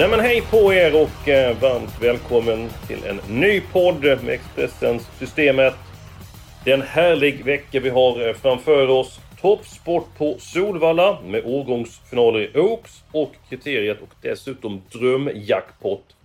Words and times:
Nej 0.00 0.08
men 0.08 0.20
hej 0.20 0.42
på 0.50 0.72
er 0.72 1.02
och 1.02 1.28
eh, 1.28 1.60
varmt 1.60 2.02
välkommen 2.02 2.68
till 2.86 3.04
en 3.04 3.40
ny 3.40 3.60
podd 3.72 4.02
med 4.02 4.28
Expressens 4.28 5.10
Systemet. 5.18 5.74
Det 6.64 6.70
är 6.70 6.74
en 6.74 6.82
härlig 6.82 7.44
vecka 7.44 7.80
vi 7.80 7.88
har 7.88 8.28
eh, 8.28 8.34
framför 8.34 8.88
oss. 8.88 9.20
Toppsport 9.40 10.18
på 10.18 10.36
Solvalla 10.38 11.18
med 11.26 11.42
årgångsfinaler 11.44 12.40
i 12.40 12.58
Oaks 12.58 13.04
och 13.12 13.32
kriteriet 13.48 14.02
och 14.02 14.14
dessutom 14.22 14.82
drömjackpot. 14.92 16.16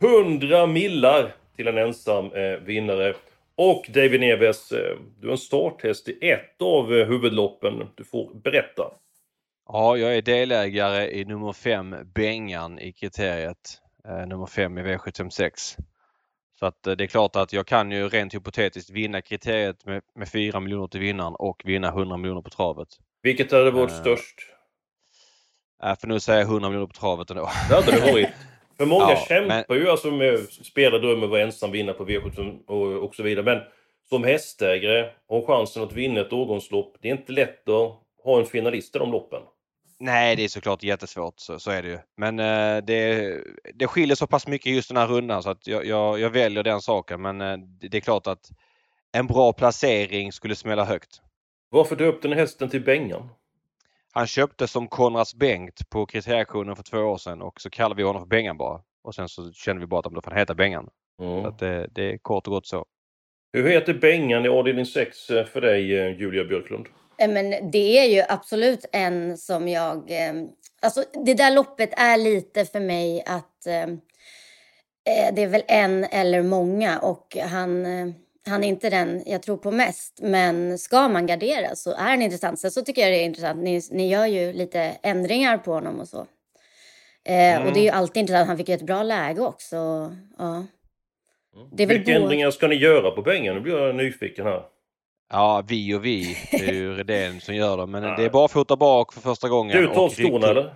100 0.00 0.66
millar 0.66 1.34
till 1.56 1.68
en 1.68 1.78
ensam 1.78 2.32
eh, 2.32 2.58
vinnare. 2.64 3.14
Och 3.56 3.90
David 3.94 4.20
Neves, 4.20 4.72
eh, 4.72 4.96
du 5.20 5.28
är 5.28 5.32
en 5.32 5.38
starthäst 5.38 6.08
i 6.08 6.30
ett 6.30 6.62
av 6.62 6.94
eh, 6.94 7.06
huvudloppen. 7.06 7.88
Du 7.94 8.04
får 8.04 8.30
berätta. 8.34 8.90
Ja, 9.72 9.96
jag 9.96 10.16
är 10.16 10.22
delägare 10.22 11.10
i 11.10 11.24
nummer 11.24 11.52
5 11.52 11.96
Bengan 12.14 12.78
i 12.78 12.92
kriteriet. 12.92 13.80
Eh, 14.08 14.26
nummer 14.26 14.46
5 14.46 14.78
i 14.78 14.82
V756. 14.82 15.76
Så 16.58 16.66
att 16.66 16.86
eh, 16.86 16.92
det 16.92 17.04
är 17.04 17.08
klart 17.08 17.36
att 17.36 17.52
jag 17.52 17.66
kan 17.66 17.90
ju 17.90 18.08
rent 18.08 18.34
hypotetiskt 18.34 18.90
vinna 18.90 19.22
kriteriet 19.22 19.86
med, 19.86 20.02
med 20.14 20.28
4 20.28 20.60
miljoner 20.60 20.86
till 20.86 21.00
vinnaren 21.00 21.34
och 21.34 21.62
vinna 21.64 21.88
100 21.88 22.16
miljoner 22.16 22.42
på 22.42 22.50
travet. 22.50 22.88
Vilket 23.22 23.52
hade 23.52 23.70
varit 23.70 23.90
Eh, 23.90 24.00
störst? 24.00 24.34
Äh, 25.84 25.98
för 26.00 26.06
nu 26.06 26.20
säger 26.20 26.40
jag 26.40 26.48
100 26.48 26.68
miljoner 26.68 26.86
på 26.86 27.00
travet 27.00 27.30
ändå. 27.30 27.50
Det 27.68 27.74
hade 27.74 27.92
det 27.92 28.12
varit. 28.12 28.28
För 28.76 28.86
många 28.86 29.04
Ja, 29.10 29.24
kämpar 29.28 29.74
ju 29.74 29.88
alltså 29.88 30.10
med 30.10 30.38
spela 30.48 30.98
drömmen 30.98 31.24
att 31.24 31.30
vara 31.30 31.42
ensam 31.42 31.70
vinnare 31.70 31.96
på 31.96 32.06
V75 32.06 32.66
och, 32.66 33.04
och 33.04 33.14
så 33.14 33.22
vidare. 33.22 33.44
Men 33.44 33.60
som 34.08 34.24
hästägare 34.24 35.10
har 35.28 35.46
chansen 35.46 35.82
att 35.82 35.92
vinna 35.92 36.20
ett 36.20 36.32
årgångslopp. 36.32 36.96
Det 37.00 37.08
är 37.08 37.12
inte 37.12 37.32
lätt 37.32 37.68
att 37.68 38.02
ha 38.24 38.38
en 38.38 38.46
finalist 38.46 38.96
i 38.96 38.98
de 38.98 39.12
loppen. 39.12 39.42
Nej, 40.00 40.36
det 40.36 40.44
är 40.44 40.48
såklart 40.48 40.82
jättesvårt. 40.82 41.34
Så, 41.36 41.58
så 41.58 41.70
är 41.70 41.82
det 41.82 41.88
ju. 41.88 41.98
Men 42.16 42.38
eh, 42.38 42.84
det, 42.84 43.34
det 43.74 43.86
skiljer 43.86 44.16
så 44.16 44.26
pass 44.26 44.46
mycket 44.46 44.72
just 44.72 44.88
den 44.88 44.96
här 44.96 45.06
rundan 45.06 45.42
så 45.42 45.50
att 45.50 45.66
jag, 45.66 45.86
jag, 45.86 46.20
jag 46.20 46.30
väljer 46.30 46.62
den 46.62 46.80
saken. 46.80 47.22
Men 47.22 47.40
eh, 47.40 47.58
det, 47.80 47.96
är 47.96 48.00
klart 48.00 48.26
att 48.26 48.50
en 49.12 49.26
bra 49.26 49.52
placering 49.52 50.32
skulle 50.32 50.54
smälla 50.54 50.84
högt. 50.84 51.20
Varför 51.70 51.96
döpte 51.96 52.28
ni 52.28 52.36
hästen 52.36 52.68
till 52.68 52.84
Bengan? 52.84 53.28
Han 54.12 54.26
köpte 54.26 54.68
som 54.68 54.88
Konrads 54.88 55.34
Bengt 55.34 55.90
på 55.90 56.06
kriterieauktionen 56.06 56.76
för 56.76 56.82
två 56.82 56.98
år 56.98 57.18
sedan 57.18 57.42
och 57.42 57.60
så 57.60 57.70
kallade 57.70 57.94
vi 57.94 58.02
honom 58.02 58.22
för 58.22 58.28
Bengan 58.28 58.56
bara. 58.56 58.80
Och 59.02 59.14
sen 59.14 59.28
så 59.28 59.52
kände 59.52 59.80
vi 59.80 59.86
bara 59.86 59.98
att 59.98 60.14
då 60.14 60.22
får 60.22 60.30
han 60.30 60.38
heta 60.38 60.54
Bengan. 60.54 60.88
Mm. 61.22 61.42
Så 61.42 61.50
det, 61.50 61.88
det 61.92 62.12
är 62.12 62.18
kort 62.18 62.46
och 62.46 62.52
gott 62.52 62.66
så. 62.66 62.86
Hur 63.52 63.68
heter 63.68 63.94
Bengan 63.94 64.44
i 64.44 64.48
avdelning 64.48 64.86
6 64.86 65.26
för 65.26 65.60
dig, 65.60 65.98
eh, 65.98 66.20
Julia 66.20 66.44
Björklund? 66.44 66.86
Eh, 67.18 67.28
Men 67.28 67.70
det 67.70 67.98
är 67.98 68.04
ju 68.04 68.22
absolut 68.28 68.84
en 68.92 69.38
som 69.38 69.68
jag... 69.68 70.10
eh, 70.10 70.32
Alltså 70.82 71.04
det 71.24 71.34
där 71.34 71.50
loppet 71.54 71.90
är 71.96 72.16
lite 72.16 72.64
för 72.64 72.80
mig 72.80 73.22
att 73.26 73.66
eh, 73.66 73.86
det 75.32 75.42
är 75.42 75.46
väl 75.46 75.62
en 75.68 76.04
eller 76.04 76.42
många 76.42 76.98
och 76.98 77.36
han, 77.40 77.86
han 78.46 78.64
är 78.64 78.68
inte 78.68 78.90
den 78.90 79.22
jag 79.26 79.42
tror 79.42 79.56
på 79.56 79.70
mest. 79.70 80.18
Men 80.22 80.78
ska 80.78 81.08
man 81.08 81.26
gardera 81.26 81.76
så 81.76 81.90
är 81.90 81.96
han 82.10 82.22
intressant. 82.22 82.60
Sen 82.60 82.70
så 82.70 82.82
tycker 82.82 83.02
jag 83.02 83.10
det 83.12 83.16
är 83.16 83.24
intressant. 83.24 83.62
Ni, 83.62 83.80
ni 83.90 84.08
gör 84.08 84.26
ju 84.26 84.52
lite 84.52 84.80
ändringar 85.02 85.58
på 85.58 85.72
honom 85.72 86.00
och 86.00 86.08
så. 86.08 86.26
Eh, 87.24 87.66
Och 87.66 87.72
det 87.72 87.80
är 87.80 87.84
ju 87.84 87.88
alltid 87.90 88.20
intressant. 88.20 88.48
Han 88.48 88.56
fick 88.56 88.68
ju 88.68 88.74
ett 88.74 88.82
bra 88.82 89.02
läge 89.02 89.40
också. 89.40 89.76
Ja. 90.38 90.66
Väl 91.76 91.88
Vilka 91.88 92.12
ändringar 92.12 92.50
ska 92.50 92.66
ni 92.68 92.74
göra 92.74 93.10
på 93.10 93.22
Bengan? 93.22 93.54
Nu 93.54 93.60
blir 93.60 93.78
jag 93.86 93.94
nyfiken 93.94 94.44
här. 94.46 94.62
Ja, 95.30 95.62
vi 95.68 95.94
och 95.94 96.04
vi. 96.04 96.36
Det 96.50 96.56
är 96.68 96.72
ju 96.72 96.94
Redén 96.96 97.40
som 97.40 97.54
gör 97.54 97.76
det. 97.76 97.86
Men 97.86 98.02
det 98.02 98.24
är 98.24 98.30
bara 98.30 98.48
fota 98.48 98.76
bak 98.76 99.12
för 99.12 99.20
första 99.20 99.48
gången. 99.48 99.76
Du 99.82 99.86
tar 99.86 100.08
skorna 100.08 100.28
ryggtryck- 100.28 100.50
eller? 100.50 100.74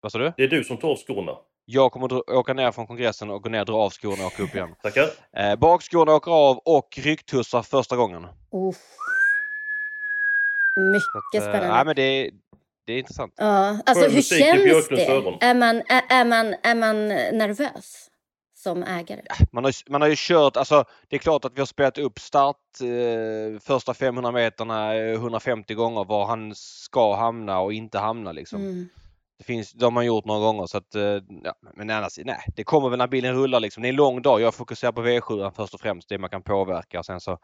Vad 0.00 0.12
sa 0.12 0.18
du? 0.18 0.32
Det 0.36 0.42
är 0.42 0.48
du 0.48 0.64
som 0.64 0.76
tar 0.76 0.96
skorna. 0.96 1.32
Jag 1.68 1.92
kommer 1.92 2.30
åka 2.30 2.52
ner 2.54 2.72
från 2.72 2.86
kongressen 2.86 3.30
och 3.30 3.42
gå 3.42 3.48
ner, 3.48 3.64
dra 3.64 3.76
av 3.76 3.90
skorna 3.90 4.26
och 4.26 4.32
åka 4.32 4.42
upp 4.42 4.54
igen. 4.54 4.74
Tackar. 4.82 5.04
Eh, 5.36 5.56
bakskorna 5.56 6.14
åker 6.14 6.30
av 6.30 6.58
och 6.64 6.88
ryggtussar 6.98 7.62
första 7.62 7.96
gången. 7.96 8.22
Uff. 8.24 8.76
Mycket 10.92 11.16
att, 11.16 11.34
eh, 11.34 11.40
spännande. 11.52 11.74
nej, 11.74 11.84
men 11.84 11.96
det, 11.96 12.02
är- 12.02 12.30
det 12.86 12.92
är 12.92 12.98
intressant. 12.98 13.34
Ja, 13.36 13.78
alltså 13.86 14.08
hur 14.08 14.22
känns 14.22 14.88
det? 14.88 15.04
Är 15.46 15.54
man, 15.54 15.76
är, 15.88 16.02
är, 16.20 16.24
man, 16.24 16.54
är 16.62 16.74
man 16.74 17.08
nervös 17.08 18.08
som 18.66 18.82
ägare? 18.82 19.22
Man 19.52 19.64
har, 19.64 19.90
man 19.90 20.00
har 20.00 20.08
ju 20.08 20.14
kört, 20.18 20.56
alltså 20.56 20.84
det 21.08 21.16
är 21.16 21.20
klart 21.20 21.44
att 21.44 21.52
vi 21.54 21.60
har 21.60 21.66
spelat 21.66 21.98
upp 21.98 22.18
start 22.18 22.56
eh, 22.80 23.60
första 23.60 23.94
500 23.94 24.32
meterna 24.32 24.94
eh, 24.94 25.12
150 25.12 25.74
gånger 25.74 26.04
var 26.04 26.26
han 26.26 26.52
ska 26.54 27.16
hamna 27.16 27.60
och 27.60 27.72
inte 27.72 27.98
hamna 27.98 28.32
liksom. 28.32 28.60
Mm. 28.60 28.88
Det 29.38 29.44
finns, 29.44 29.72
de 29.72 29.84
har 29.84 29.90
man 29.90 30.06
gjort 30.06 30.24
några 30.24 30.40
gånger 30.40 30.66
så 30.66 30.78
att, 30.78 30.94
eh, 30.94 31.02
ja, 31.44 31.54
men 31.74 31.90
annars, 31.90 32.18
nej, 32.24 32.44
det 32.56 32.64
kommer 32.64 32.88
väl 32.88 32.98
när 32.98 33.06
bilen 33.06 33.34
rullar 33.34 33.60
liksom. 33.60 33.82
Det 33.82 33.88
är 33.88 33.90
en 33.90 33.96
lång 33.96 34.22
dag. 34.22 34.40
Jag 34.40 34.54
fokuserar 34.54 34.92
på 34.92 35.02
V7 35.02 35.50
först 35.56 35.74
och 35.74 35.80
främst, 35.80 36.08
det 36.08 36.18
man 36.18 36.30
kan 36.30 36.42
påverka. 36.42 37.02
Sen 37.02 37.20
så 37.20 37.38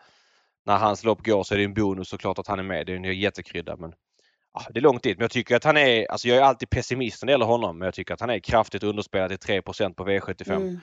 när 0.67 0.79
hans 0.79 1.05
lopp 1.05 1.27
går 1.27 1.43
så 1.43 1.55
är 1.55 1.59
det 1.59 1.65
en 1.65 1.75
bonus 1.75 2.09
såklart 2.09 2.39
att 2.39 2.47
han 2.47 2.59
är 2.59 2.63
med. 2.63 2.87
Det 2.87 2.93
är 2.93 2.97
en 2.97 3.21
jättekrydda 3.21 3.77
men 3.77 3.93
ja, 4.55 4.63
det 4.71 4.81
är 4.81 4.83
långt 4.83 5.03
dit. 5.03 5.19
Men 5.19 5.25
jag 5.25 5.31
tycker 5.31 5.57
att 5.57 5.65
han 5.65 5.77
är, 5.77 6.11
alltså 6.11 6.29
jag 6.29 6.39
är 6.39 6.43
alltid 6.43 6.71
pessimist 6.71 7.23
när 7.23 7.27
det 7.27 7.33
gäller 7.33 7.47
honom, 7.47 7.79
men 7.79 7.87
jag 7.87 7.95
tycker 7.95 8.15
att 8.15 8.21
han 8.21 8.31
är 8.31 8.39
kraftigt 8.39 8.83
underspelad 8.83 9.41
till 9.41 9.61
3% 9.61 9.95
på 9.95 10.05
V75. 10.05 10.57
Mm. 10.57 10.81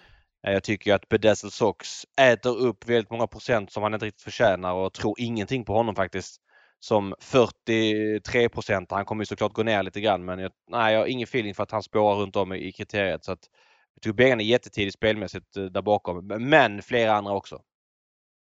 Eh, 0.47 0.53
jag 0.53 0.63
tycker 0.63 0.93
att 0.93 1.09
Bedazzled 1.09 1.53
Sox 1.53 2.05
äter 2.21 2.57
upp 2.57 2.89
väldigt 2.89 3.11
många 3.11 3.27
procent 3.27 3.71
som 3.71 3.83
han 3.83 3.93
inte 3.93 4.05
riktigt 4.05 4.23
förtjänar 4.23 4.73
och 4.73 4.93
tror 4.93 5.15
ingenting 5.19 5.65
på 5.65 5.73
honom 5.73 5.95
faktiskt. 5.95 6.41
Som 6.81 7.15
43 7.19 8.49
procent. 8.49 8.91
Han 8.91 9.05
kommer 9.05 9.21
ju 9.21 9.25
såklart 9.25 9.53
gå 9.53 9.63
ner 9.63 9.83
lite 9.83 10.01
grann 10.01 10.25
men 10.25 10.39
jag, 10.39 10.51
nej, 10.69 10.93
jag 10.93 10.99
har 10.99 11.07
ingen 11.07 11.23
feeling 11.23 11.55
för 11.55 11.63
att 11.63 11.71
han 11.71 11.83
spårar 11.83 12.15
runt 12.15 12.35
om 12.35 12.53
i, 12.53 12.67
i 12.67 12.71
kriteriet. 12.71 13.25
Så 13.25 13.31
att, 13.31 13.39
jag 13.93 14.01
tycker 14.01 14.13
Bengan 14.13 14.39
är 14.39 14.43
jättetidig 14.43 14.93
spelmässigt 14.93 15.57
eh, 15.57 15.63
där 15.63 15.81
bakom. 15.81 16.27
Men 16.27 16.81
flera 16.81 17.13
andra 17.13 17.33
också. 17.33 17.61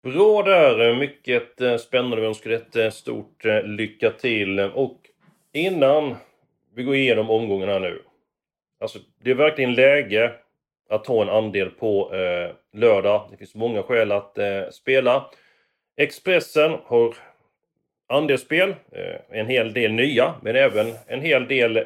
Bra 0.02 0.42
där! 0.42 0.88
Eh, 0.88 0.98
mycket 0.98 1.80
spännande. 1.80 2.20
Vi 2.20 2.26
önskar 2.26 2.50
ett 2.50 2.94
stort 2.94 3.44
lycka 3.64 4.10
till. 4.10 4.60
Och 4.60 4.98
innan 5.52 6.16
vi 6.74 6.82
går 6.82 6.94
igenom 6.94 7.30
omgången 7.30 7.68
här 7.68 7.80
nu. 7.80 8.02
Alltså, 8.80 8.98
det 9.22 9.30
är 9.30 9.34
verkligen 9.34 9.74
läge 9.74 10.32
att 10.90 11.04
ta 11.04 11.22
en 11.22 11.28
andel 11.28 11.70
på 11.70 12.14
eh, 12.14 12.78
lördag. 12.80 13.28
Det 13.30 13.36
finns 13.36 13.54
många 13.54 13.82
skäl 13.82 14.12
att 14.12 14.38
eh, 14.38 14.62
spela. 14.70 15.30
Expressen 15.96 16.76
har 16.84 17.14
andelsspel, 18.08 18.70
eh, 18.70 19.38
en 19.40 19.46
hel 19.46 19.72
del 19.72 19.92
nya, 19.92 20.34
men 20.42 20.56
även 20.56 20.86
en 21.06 21.20
hel 21.20 21.48
del 21.48 21.76
eh, 21.76 21.82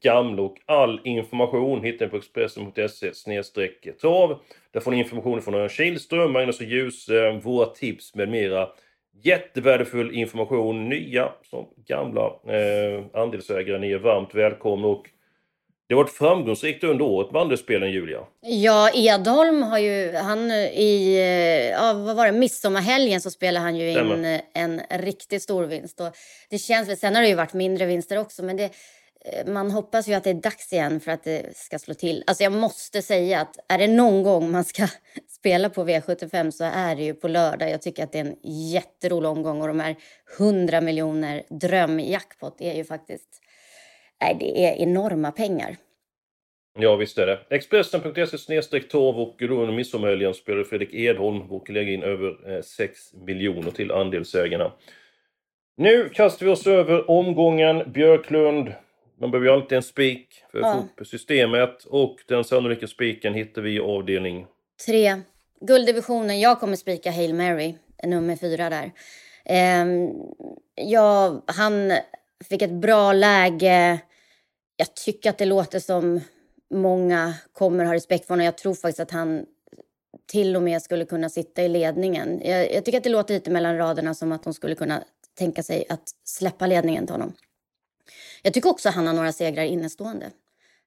gamla 0.00 0.42
och 0.42 0.56
all 0.66 1.00
information 1.04 1.84
hittar 1.84 2.06
ni 2.06 2.10
på 2.10 2.16
Expressen.se 2.16 3.92
trav. 4.00 4.38
Där 4.70 4.80
får 4.80 4.90
ni 4.90 4.98
information 4.98 5.42
från 5.42 5.54
Örjan 5.54 5.68
Kihlström, 5.68 6.32
Magnus 6.32 6.60
och 6.60 6.66
Ljus, 6.66 7.08
eh, 7.08 7.34
våra 7.34 7.66
tips 7.66 8.14
med 8.14 8.28
mera. 8.28 8.68
Jättevärdefull 9.22 10.14
information, 10.14 10.88
nya 10.88 11.32
som 11.42 11.66
gamla 11.86 12.26
eh, 12.26 13.04
andelsägare. 13.12 13.78
Ni 13.78 13.92
är 13.92 13.98
varmt 13.98 14.34
välkomna 14.34 14.88
och 14.88 15.10
det 15.88 15.94
har 15.94 16.02
varit 16.02 16.12
framgångsrikt 16.12 16.84
under 16.84 17.04
året 17.04 17.32
med 17.32 17.42
andelsspelen, 17.42 17.90
Julia. 17.90 18.20
Ja, 18.40 18.90
Edholm 18.94 19.62
har 19.62 19.78
ju, 19.78 20.12
han 20.16 20.50
i, 20.50 21.18
ja, 21.72 21.92
vad 21.92 22.16
var 22.16 22.26
det, 22.26 22.32
midsommarhelgen 22.32 23.20
så 23.20 23.30
spelade 23.30 23.64
han 23.64 23.76
ju 23.76 23.88
in 23.88 23.94
Stämmer. 23.94 24.34
eh, 24.34 24.40
en 24.62 24.80
riktigt 24.90 25.42
stor 25.42 25.64
vinst. 25.64 26.00
Och 26.00 26.16
det 26.50 26.58
känns 26.58 27.00
sen 27.00 27.14
har 27.14 27.22
det 27.22 27.28
ju 27.28 27.34
varit 27.34 27.52
mindre 27.54 27.86
vinster 27.86 28.18
också, 28.18 28.42
men 28.42 28.56
det, 28.56 28.64
eh, 28.64 29.46
man 29.46 29.70
hoppas 29.70 30.08
ju 30.08 30.14
att 30.14 30.24
det 30.24 30.30
är 30.30 30.34
dags 30.34 30.72
igen 30.72 31.00
för 31.00 31.10
att 31.12 31.24
det 31.24 31.56
ska 31.56 31.78
slå 31.78 31.94
till. 31.94 32.24
Alltså 32.26 32.42
jag 32.42 32.52
måste 32.52 33.02
säga 33.02 33.40
att 33.40 33.56
är 33.68 33.78
det 33.78 33.86
någon 33.88 34.22
gång 34.22 34.50
man 34.50 34.64
ska 34.64 34.86
spela 35.38 35.70
på 35.70 35.84
V75 35.84 36.50
så 36.50 36.64
är 36.64 36.96
det 36.96 37.02
ju 37.02 37.14
på 37.14 37.28
lördag. 37.28 37.70
Jag 37.70 37.82
tycker 37.82 38.04
att 38.04 38.12
det 38.12 38.18
är 38.18 38.24
en 38.24 38.36
jätterolig 38.72 39.30
omgång 39.30 39.62
och 39.62 39.68
de 39.68 39.80
här 39.80 39.96
100 40.38 40.80
miljoner 40.80 41.42
drömjackpot 41.50 42.60
är 42.60 42.74
ju 42.74 42.84
faktiskt, 42.84 43.28
nej 44.20 44.36
det 44.40 44.64
är 44.66 44.82
enorma 44.82 45.32
pengar. 45.32 45.76
Ja, 46.80 46.96
visst 46.96 47.18
är 47.18 47.26
det. 47.26 47.38
Expressen.se 47.50 48.38
snedstreck 48.38 48.88
torv 48.88 49.20
och 49.20 49.42
under 49.42 49.72
midsommarhelgen 49.72 50.34
spelade 50.34 50.64
Fredrik 50.64 50.94
Edholm, 50.94 51.48
vår 51.48 51.60
kollega, 51.60 51.92
in 51.92 52.02
över 52.02 52.62
6 52.62 53.12
eh, 53.12 53.20
miljoner 53.20 53.70
till 53.70 53.92
andelsägarna. 53.92 54.72
Nu 55.76 56.08
kastar 56.08 56.46
vi 56.46 56.52
oss 56.52 56.66
över 56.66 57.10
omgången 57.10 57.92
Björklund. 57.92 58.72
Man 59.20 59.30
behöver 59.30 59.46
ju 59.46 59.54
alltid 59.54 59.76
en 59.76 59.82
spik 59.82 60.28
för 60.52 60.58
att 60.58 60.66
ja. 60.66 60.72
få 60.96 61.02
upp 61.02 61.06
systemet 61.06 61.84
och 61.84 62.16
den 62.28 62.44
sannolika 62.44 62.86
spiken 62.86 63.34
hittar 63.34 63.62
vi 63.62 63.74
i 63.74 63.80
avdelning... 63.80 64.46
Tre. 64.86 65.20
Gulddivisionen, 65.60 66.40
jag 66.40 66.60
kommer 66.60 66.76
spika 66.76 67.10
Hail 67.10 67.34
Mary, 67.34 67.74
nummer 68.02 68.36
fyra 68.36 68.70
där. 68.70 68.92
Um, 69.82 70.12
ja, 70.74 71.42
han 71.46 71.92
fick 72.48 72.62
ett 72.62 72.70
bra 72.70 73.12
läge. 73.12 74.00
Jag 74.80 74.94
tycker 74.94 75.30
att 75.30 75.38
det 75.38 75.44
låter 75.44 75.78
som 75.78 76.20
många 76.70 77.34
kommer 77.52 77.84
ha 77.84 77.94
respekt 77.94 78.26
för 78.26 78.34
honom. 78.34 78.44
Jag 78.44 78.58
tror 78.58 78.74
faktiskt 78.74 79.00
att 79.00 79.10
han 79.10 79.46
till 80.26 80.56
och 80.56 80.62
med 80.62 80.82
skulle 80.82 81.04
kunna 81.04 81.28
sitta 81.28 81.62
i 81.62 81.68
ledningen. 81.68 82.40
Jag, 82.44 82.72
jag, 82.72 82.84
tycker 82.84 82.98
att 82.98 83.04
det 83.04 83.10
låter 83.10 83.34
lite 83.34 83.50
mellan 83.50 83.76
raderna 83.76 84.14
som 84.14 84.32
att 84.32 84.42
de 84.42 84.54
skulle 84.54 84.74
kunna 84.74 85.04
tänka 85.38 85.62
sig 85.62 85.86
att 85.88 86.10
släppa 86.24 86.66
ledningen 86.66 87.06
till 87.06 87.14
honom. 87.14 87.32
Jag 88.42 88.54
tycker 88.54 88.70
också 88.70 88.88
att 88.88 88.94
han 88.94 89.06
har 89.06 89.14
några 89.14 89.32
segrar 89.32 89.64
innestående. 89.64 90.30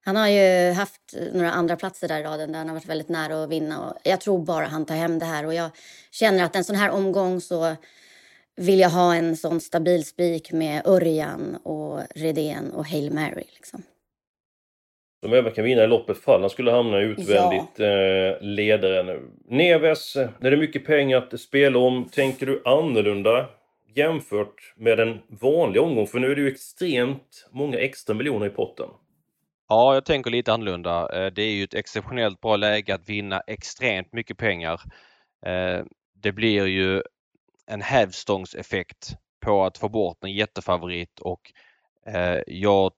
Han 0.04 0.16
har 0.16 0.28
ju 0.28 0.72
haft 0.72 1.14
några 1.32 1.52
andra 1.52 1.76
platser 1.76 2.08
där 2.08 2.20
i 2.20 2.22
raden 2.22 2.52
där 2.52 2.58
han 2.58 2.68
har 2.68 2.74
varit 2.74 2.88
väldigt 2.88 3.08
nära 3.08 3.44
att 3.44 3.50
vinna. 3.50 3.88
Och 3.88 3.96
jag 4.02 4.20
tror 4.20 4.38
bara 4.44 4.66
han 4.66 4.84
tar 4.84 4.94
hem 4.94 5.18
det 5.18 5.24
här. 5.24 5.46
Och 5.46 5.54
jag 5.54 5.70
känner 6.10 6.44
att 6.44 6.56
en 6.56 6.64
sån 6.64 6.76
här 6.76 6.90
omgång 6.90 7.40
så 7.40 7.76
vill 8.56 8.80
jag 8.80 8.90
ha 8.90 9.14
en 9.14 9.36
sån 9.36 9.60
stabil 9.60 10.04
spik 10.04 10.52
med 10.52 10.86
Örjan 10.86 11.56
och 11.56 12.00
Redén 12.14 12.72
och 12.72 12.86
Hail 12.86 13.12
Mary. 13.12 13.44
Liksom. 13.54 13.82
Som 15.22 15.32
även 15.32 15.52
kan 15.52 15.64
vinna 15.64 15.84
i 15.84 15.86
loppet 15.86 16.18
fall 16.18 16.40
han 16.40 16.50
skulle 16.50 16.70
hamna 16.70 16.98
utvändigt 16.98 17.70
ja. 17.76 17.84
eh, 17.84 18.36
ledare 18.40 19.20
Neves, 19.48 20.16
när 20.16 20.50
det 20.50 20.56
är 20.56 20.56
mycket 20.56 20.86
pengar 20.86 21.18
att 21.18 21.40
spela 21.40 21.78
om, 21.78 22.08
tänker 22.08 22.46
du 22.46 22.62
annorlunda 22.64 23.48
jämfört 23.94 24.74
med 24.76 25.00
en 25.00 25.18
vanlig 25.28 25.82
omgång? 25.82 26.06
För 26.06 26.18
nu 26.18 26.30
är 26.30 26.34
det 26.36 26.42
ju 26.42 26.48
extremt 26.48 27.48
många 27.50 27.78
extra 27.78 28.14
miljoner 28.14 28.46
i 28.46 28.50
potten. 28.50 28.88
Ja, 29.68 29.94
jag 29.94 30.04
tänker 30.04 30.30
lite 30.30 30.52
annorlunda. 30.52 31.24
Eh, 31.24 31.32
det 31.32 31.42
är 31.42 31.52
ju 31.52 31.64
ett 31.64 31.74
exceptionellt 31.74 32.40
bra 32.40 32.56
läge 32.56 32.94
att 32.94 33.08
vinna 33.08 33.40
extremt 33.40 34.12
mycket 34.12 34.38
pengar. 34.38 34.80
Eh, 35.46 35.84
det 36.22 36.32
blir 36.32 36.66
ju 36.66 37.02
en 37.66 37.82
hävstångseffekt 37.82 39.16
på 39.40 39.64
att 39.64 39.78
få 39.78 39.88
bort 39.88 40.24
en 40.24 40.32
jättefavorit 40.32 41.20
och 41.20 41.52
eh, 42.06 42.40
jag, 42.46 42.92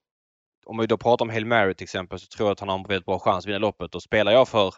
om 0.66 0.78
vi 0.78 0.86
då 0.86 0.96
pratar 0.96 1.24
om 1.24 1.30
Hail 1.30 1.46
Mary 1.46 1.74
till 1.74 1.84
exempel 1.84 2.18
så 2.18 2.26
tror 2.26 2.48
jag 2.48 2.52
att 2.52 2.60
han 2.60 2.68
har 2.68 2.78
en 2.78 2.82
väldigt 2.82 3.06
bra 3.06 3.18
chans 3.18 3.44
att 3.44 3.48
vinna 3.48 3.58
loppet 3.58 3.94
och 3.94 4.02
spelar 4.02 4.32
jag 4.32 4.48
för 4.48 4.74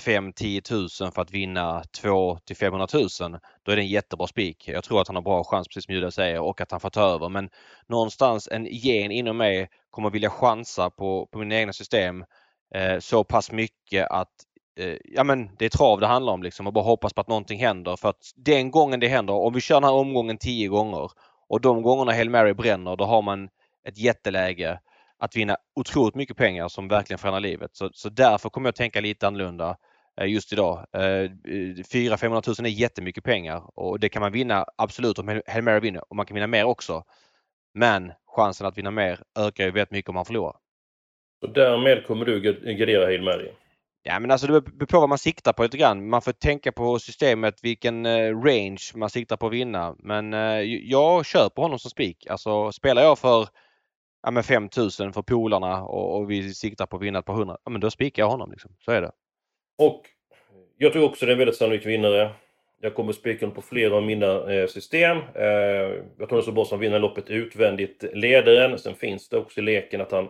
5-10 0.00 1.02
000 1.02 1.12
för 1.12 1.22
att 1.22 1.30
vinna 1.30 1.84
2 2.00 2.38
till 2.38 2.56
500 2.56 2.86
000 2.92 3.08
då 3.62 3.72
är 3.72 3.76
det 3.76 3.82
en 3.82 3.86
jättebra 3.86 4.26
spik. 4.26 4.68
Jag 4.68 4.84
tror 4.84 5.00
att 5.00 5.08
han 5.08 5.16
har 5.16 5.22
bra 5.22 5.44
chans 5.44 5.68
precis 5.68 5.84
som 5.84 5.94
Julia 5.94 6.10
säger 6.10 6.40
och 6.40 6.60
att 6.60 6.70
han 6.70 6.80
får 6.80 6.90
ta 6.90 7.00
över 7.00 7.28
men 7.28 7.50
någonstans 7.86 8.48
en 8.52 8.66
gen 8.66 9.10
inom 9.10 9.36
mig 9.36 9.68
kommer 9.90 10.10
vilja 10.10 10.30
chansa 10.30 10.90
på, 10.90 11.26
på 11.26 11.38
mina 11.38 11.54
egna 11.54 11.72
system 11.72 12.24
eh, 12.74 12.98
så 12.98 13.24
pass 13.24 13.52
mycket 13.52 14.10
att 14.10 14.32
eh, 14.76 14.96
ja 15.04 15.24
men 15.24 15.50
det 15.58 15.64
är 15.64 15.68
trav 15.68 16.00
det 16.00 16.06
handlar 16.06 16.32
om 16.32 16.42
liksom 16.42 16.66
och 16.66 16.72
bara 16.72 16.84
hoppas 16.84 17.12
på 17.12 17.20
att 17.20 17.28
någonting 17.28 17.60
händer 17.60 17.96
för 17.96 18.08
att 18.08 18.32
den 18.36 18.70
gången 18.70 19.00
det 19.00 19.08
händer, 19.08 19.34
om 19.34 19.52
vi 19.52 19.60
kör 19.60 19.74
den 19.74 19.84
här 19.84 19.92
omgången 19.92 20.38
10 20.38 20.68
gånger 20.68 21.10
och 21.48 21.60
de 21.60 21.82
gångerna 21.82 22.12
Hail 22.12 22.30
Mary 22.30 22.54
bränner 22.54 22.96
då 22.96 23.04
har 23.04 23.22
man 23.22 23.48
ett 23.88 23.98
jätteläge 23.98 24.80
att 25.18 25.36
vinna 25.36 25.56
otroligt 25.76 26.14
mycket 26.14 26.36
pengar 26.36 26.68
som 26.68 26.88
verkligen 26.88 27.18
förändrar 27.18 27.40
livet. 27.40 27.70
Så, 27.76 27.90
så 27.92 28.08
därför 28.08 28.48
kommer 28.48 28.68
jag 28.68 28.74
tänka 28.74 29.00
lite 29.00 29.26
annorlunda 29.26 29.76
eh, 30.20 30.26
just 30.26 30.52
idag. 30.52 30.86
Eh, 30.92 31.00
400-500 31.00 32.60
000 32.60 32.66
är 32.66 32.70
jättemycket 32.70 33.24
pengar 33.24 33.62
och 33.74 34.00
det 34.00 34.08
kan 34.08 34.22
man 34.22 34.32
vinna 34.32 34.66
absolut 34.76 35.18
om 35.18 35.40
Hail 35.46 35.64
Mary 35.64 35.80
vinner 35.80 36.02
och 36.08 36.16
man 36.16 36.26
kan 36.26 36.34
vinna 36.34 36.46
mer 36.46 36.64
också. 36.64 37.04
Men 37.74 38.12
chansen 38.26 38.66
att 38.66 38.78
vinna 38.78 38.90
mer 38.90 39.20
ökar 39.38 39.64
ju 39.64 39.70
väldigt 39.70 39.90
mycket 39.90 40.08
om 40.08 40.14
man 40.14 40.24
förlorar. 40.24 40.56
Och 41.42 41.52
därmed 41.52 42.06
kommer 42.06 42.24
du 42.24 42.40
gardera 42.78 43.04
Hail 43.04 43.22
Mary? 43.22 43.50
Ja 44.08 44.20
men 44.20 44.30
alltså 44.30 44.46
det 44.46 44.60
beror 44.60 44.86
på 44.86 45.00
vad 45.00 45.08
man 45.08 45.18
siktar 45.18 45.52
på 45.52 45.62
lite 45.62 45.76
grann. 45.76 46.08
Man 46.08 46.22
får 46.22 46.32
tänka 46.32 46.72
på 46.72 46.98
systemet 46.98 47.54
vilken 47.62 48.06
eh, 48.06 48.40
range 48.40 48.82
man 48.94 49.10
siktar 49.10 49.36
på 49.36 49.46
att 49.46 49.52
vinna. 49.52 49.96
Men 49.98 50.34
eh, 50.34 50.60
jag 50.62 51.26
köper 51.26 51.62
honom 51.62 51.78
som 51.78 51.90
spik. 51.90 52.26
Alltså 52.30 52.72
spelar 52.72 53.02
jag 53.02 53.18
för 53.18 53.48
ja, 54.22 54.30
men 54.30 54.42
5000 54.42 55.12
för 55.12 55.22
polarna 55.22 55.82
och, 55.82 56.16
och, 56.16 56.30
vi 56.30 56.54
siktar 56.54 56.86
på 56.86 56.96
att 56.96 57.02
vinna 57.02 57.18
ett 57.18 57.24
par 57.24 57.34
hundra, 57.34 57.56
ja 57.64 57.70
men 57.70 57.80
då 57.80 57.90
spikar 57.90 58.22
jag 58.22 58.30
honom. 58.30 58.50
Liksom. 58.50 58.70
Så 58.78 58.92
är 58.92 59.02
det. 59.02 59.12
Och 59.78 60.02
jag 60.78 60.92
tror 60.92 61.04
också 61.04 61.26
det 61.26 61.30
är 61.30 61.34
en 61.34 61.38
väldigt 61.38 61.56
sannolik 61.56 61.86
vinnare. 61.86 62.30
Jag 62.80 62.94
kommer 62.94 63.12
spika 63.12 63.50
på 63.50 63.62
flera 63.62 63.96
av 63.96 64.02
mina 64.02 64.54
eh, 64.54 64.66
system. 64.66 65.16
Eh, 65.34 65.44
jag 66.18 66.28
tror 66.28 66.36
det 66.36 66.40
är 66.40 66.42
så 66.42 66.52
bra 66.52 66.64
som 66.64 66.80
vinner 66.80 66.98
loppet 66.98 67.30
utvändigt 67.30 68.04
ledaren. 68.12 68.78
Sen 68.78 68.94
finns 68.94 69.28
det 69.28 69.38
också 69.38 69.60
i 69.60 69.62
leken 69.62 70.00
att 70.00 70.12
han 70.12 70.28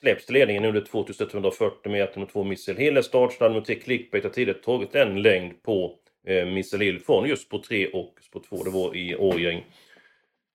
släpps 0.00 0.26
till 0.26 0.34
ledningen 0.34 0.64
under 0.64 0.80
2140 0.80 1.92
meter 1.92 2.18
med 2.18 2.28
två 2.28 2.44
Missile 2.44 2.80
Hill 2.80 2.96
är 2.96 3.02
startsnabb. 3.02 3.50
Nummer 3.50 3.64
3 3.64 3.74
Clickbait 3.74 4.24
har 4.24 4.30
tidigare 4.30 4.58
tagit 4.58 4.94
en 4.94 5.22
längd 5.22 5.62
på 5.62 5.94
eh, 6.26 6.46
Missile 6.46 6.84
Hill 6.84 7.00
från 7.00 7.28
just 7.28 7.48
på 7.48 7.58
3 7.58 7.86
och 7.86 8.14
på 8.32 8.40
2. 8.40 8.64
Det 8.64 8.70
var 8.70 8.96
i 8.96 9.16
Årjäng. 9.16 9.64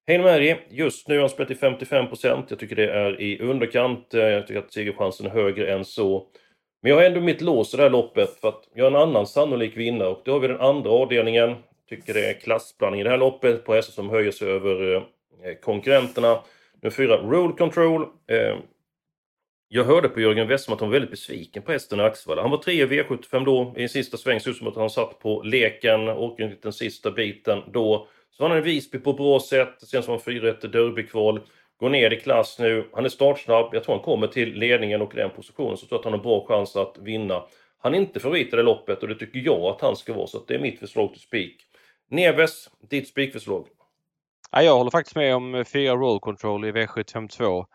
Hail 0.07 0.21
Mary, 0.21 0.55
just 0.69 1.07
nu 1.07 1.15
har 1.15 1.21
han 1.21 1.29
spelat 1.29 1.51
i 1.51 1.53
55%. 1.53 2.43
Jag 2.47 2.59
tycker 2.59 2.75
det 2.75 2.91
är 2.91 3.21
i 3.21 3.39
underkant. 3.39 4.13
Eh, 4.13 4.21
jag 4.21 4.47
tycker 4.47 4.59
att 4.59 4.73
segerchansen 4.73 5.25
är 5.25 5.29
högre 5.29 5.73
än 5.73 5.85
så. 5.85 6.27
Men 6.81 6.89
jag 6.89 6.97
har 6.97 7.03
ändå 7.03 7.21
mitt 7.21 7.41
lås 7.41 7.73
i 7.73 7.77
det 7.77 7.83
här 7.83 7.89
loppet 7.89 8.39
för 8.41 8.47
att 8.47 8.63
jag 8.73 8.83
har 8.83 8.91
en 8.91 9.09
annan 9.09 9.27
sannolik 9.27 9.77
vinnare 9.77 10.09
och 10.09 10.21
då 10.25 10.31
har 10.31 10.39
vi 10.39 10.47
den 10.47 10.61
andra 10.61 10.89
avdelningen. 10.89 11.49
Jag 11.49 11.57
tycker 11.89 12.13
det 12.13 12.29
är 12.29 12.33
klassblandning 12.33 13.01
i 13.01 13.03
det 13.03 13.09
här 13.09 13.17
loppet 13.17 13.65
på 13.65 13.73
hästar 13.73 13.93
som 13.93 14.09
höjer 14.09 14.31
sig 14.31 14.49
över 14.49 14.95
eh, 14.95 15.01
konkurrenterna. 15.61 16.39
Nummer 16.81 16.95
4 16.95 17.17
Rule 17.17 17.53
Control. 17.53 18.01
Eh, 18.01 18.55
jag 19.73 19.83
hörde 19.83 20.09
på 20.09 20.21
Jörgen 20.21 20.47
Westman 20.47 20.73
att 20.73 20.79
han 20.79 20.89
var 20.89 20.93
väldigt 20.93 21.11
besviken 21.11 21.63
på 21.63 21.71
hästen 21.71 21.99
i 21.99 22.03
Axevalla. 22.03 22.41
Han 22.41 22.51
var 22.51 22.57
3 22.57 22.85
V75 22.85 23.45
då. 23.45 23.73
I 23.77 23.83
en 23.83 23.89
sista 23.89 24.17
sväng 24.17 24.39
såg 24.39 24.51
ut 24.51 24.57
som 24.57 24.67
att 24.67 24.75
han 24.75 24.89
satt 24.89 25.19
på 25.19 25.41
leken, 25.41 26.09
åkte 26.09 26.43
inte 26.43 26.57
den 26.61 26.73
sista 26.73 27.11
biten 27.11 27.63
då. 27.73 28.07
Så 28.31 28.47
han 28.47 28.57
är 28.57 28.61
Visby 28.61 28.99
på 28.99 29.13
bra 29.13 29.39
sätt. 29.39 29.81
Sen 29.81 30.03
som 30.03 30.11
han 30.11 30.19
4 30.19 30.49
1 30.49 30.61
derbykval. 30.61 31.39
Går 31.79 31.89
ner 31.89 32.11
i 32.11 32.19
klass 32.19 32.59
nu. 32.59 32.89
Han 32.93 33.05
är 33.05 33.09
startsnabb. 33.09 33.69
Jag 33.73 33.83
tror 33.83 33.95
han 33.95 34.03
kommer 34.03 34.27
till 34.27 34.53
ledningen 34.53 35.01
och 35.01 35.11
den 35.15 35.29
positionen. 35.29 35.77
Så 35.77 35.83
jag 35.83 35.89
tror 35.89 35.99
att 35.99 36.05
han 36.05 36.13
har 36.13 36.19
bra 36.19 36.45
chans 36.47 36.75
att 36.75 36.97
vinna. 36.99 37.43
Han 37.77 37.93
är 37.93 37.99
inte 37.99 38.19
favorit 38.19 38.53
i 38.53 38.55
det 38.55 38.63
loppet 38.63 39.01
och 39.01 39.07
det 39.07 39.15
tycker 39.15 39.39
jag 39.39 39.61
att 39.61 39.81
han 39.81 39.95
ska 39.95 40.13
vara. 40.13 40.27
Så 40.27 40.43
det 40.47 40.55
är 40.55 40.59
mitt 40.59 40.79
förslag 40.79 41.13
till 41.13 41.21
spik. 41.21 41.65
Neves, 42.09 42.69
ditt 42.89 43.07
spikförslag? 43.07 43.67
Ja, 44.51 44.63
jag 44.63 44.77
håller 44.77 44.91
faktiskt 44.91 45.15
med 45.15 45.35
om 45.35 45.65
fyra 45.73 45.95
roll 45.95 46.19
control 46.19 46.65
i 46.65 46.71
V752. 46.71 47.65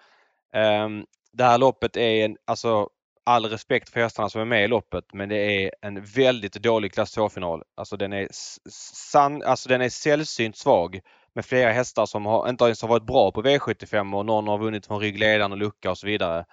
Um, 0.84 1.06
det 1.36 1.44
här 1.44 1.58
loppet 1.58 1.96
är 1.96 2.24
en, 2.24 2.36
alltså 2.44 2.88
all 3.24 3.44
respekt 3.44 3.88
för 3.88 4.00
hästarna 4.00 4.28
som 4.28 4.40
är 4.40 4.44
med 4.44 4.64
i 4.64 4.68
loppet 4.68 5.04
men 5.12 5.28
det 5.28 5.36
är 5.36 5.70
en 5.82 6.04
väldigt 6.04 6.52
dålig 6.52 6.92
klass 6.92 7.16
2-final. 7.18 7.62
Alltså 7.76 7.96
den 7.96 8.12
är, 8.12 8.28
san, 9.12 9.42
alltså 9.42 9.68
den 9.68 9.80
är 9.80 9.88
sällsynt 9.88 10.56
svag 10.56 11.00
med 11.34 11.44
flera 11.44 11.72
hästar 11.72 12.06
som 12.06 12.26
har, 12.26 12.48
inte 12.48 12.64
ens 12.64 12.82
har 12.82 12.88
varit 12.88 13.06
bra 13.06 13.32
på 13.32 13.42
V75 13.42 14.16
och 14.16 14.26
någon 14.26 14.48
har 14.48 14.58
vunnit 14.58 14.86
från 14.86 15.00
ryggledaren 15.00 15.52
och 15.52 15.58
lucka 15.58 15.90
och 15.90 15.98
så 15.98 16.06
vidare. 16.06 16.44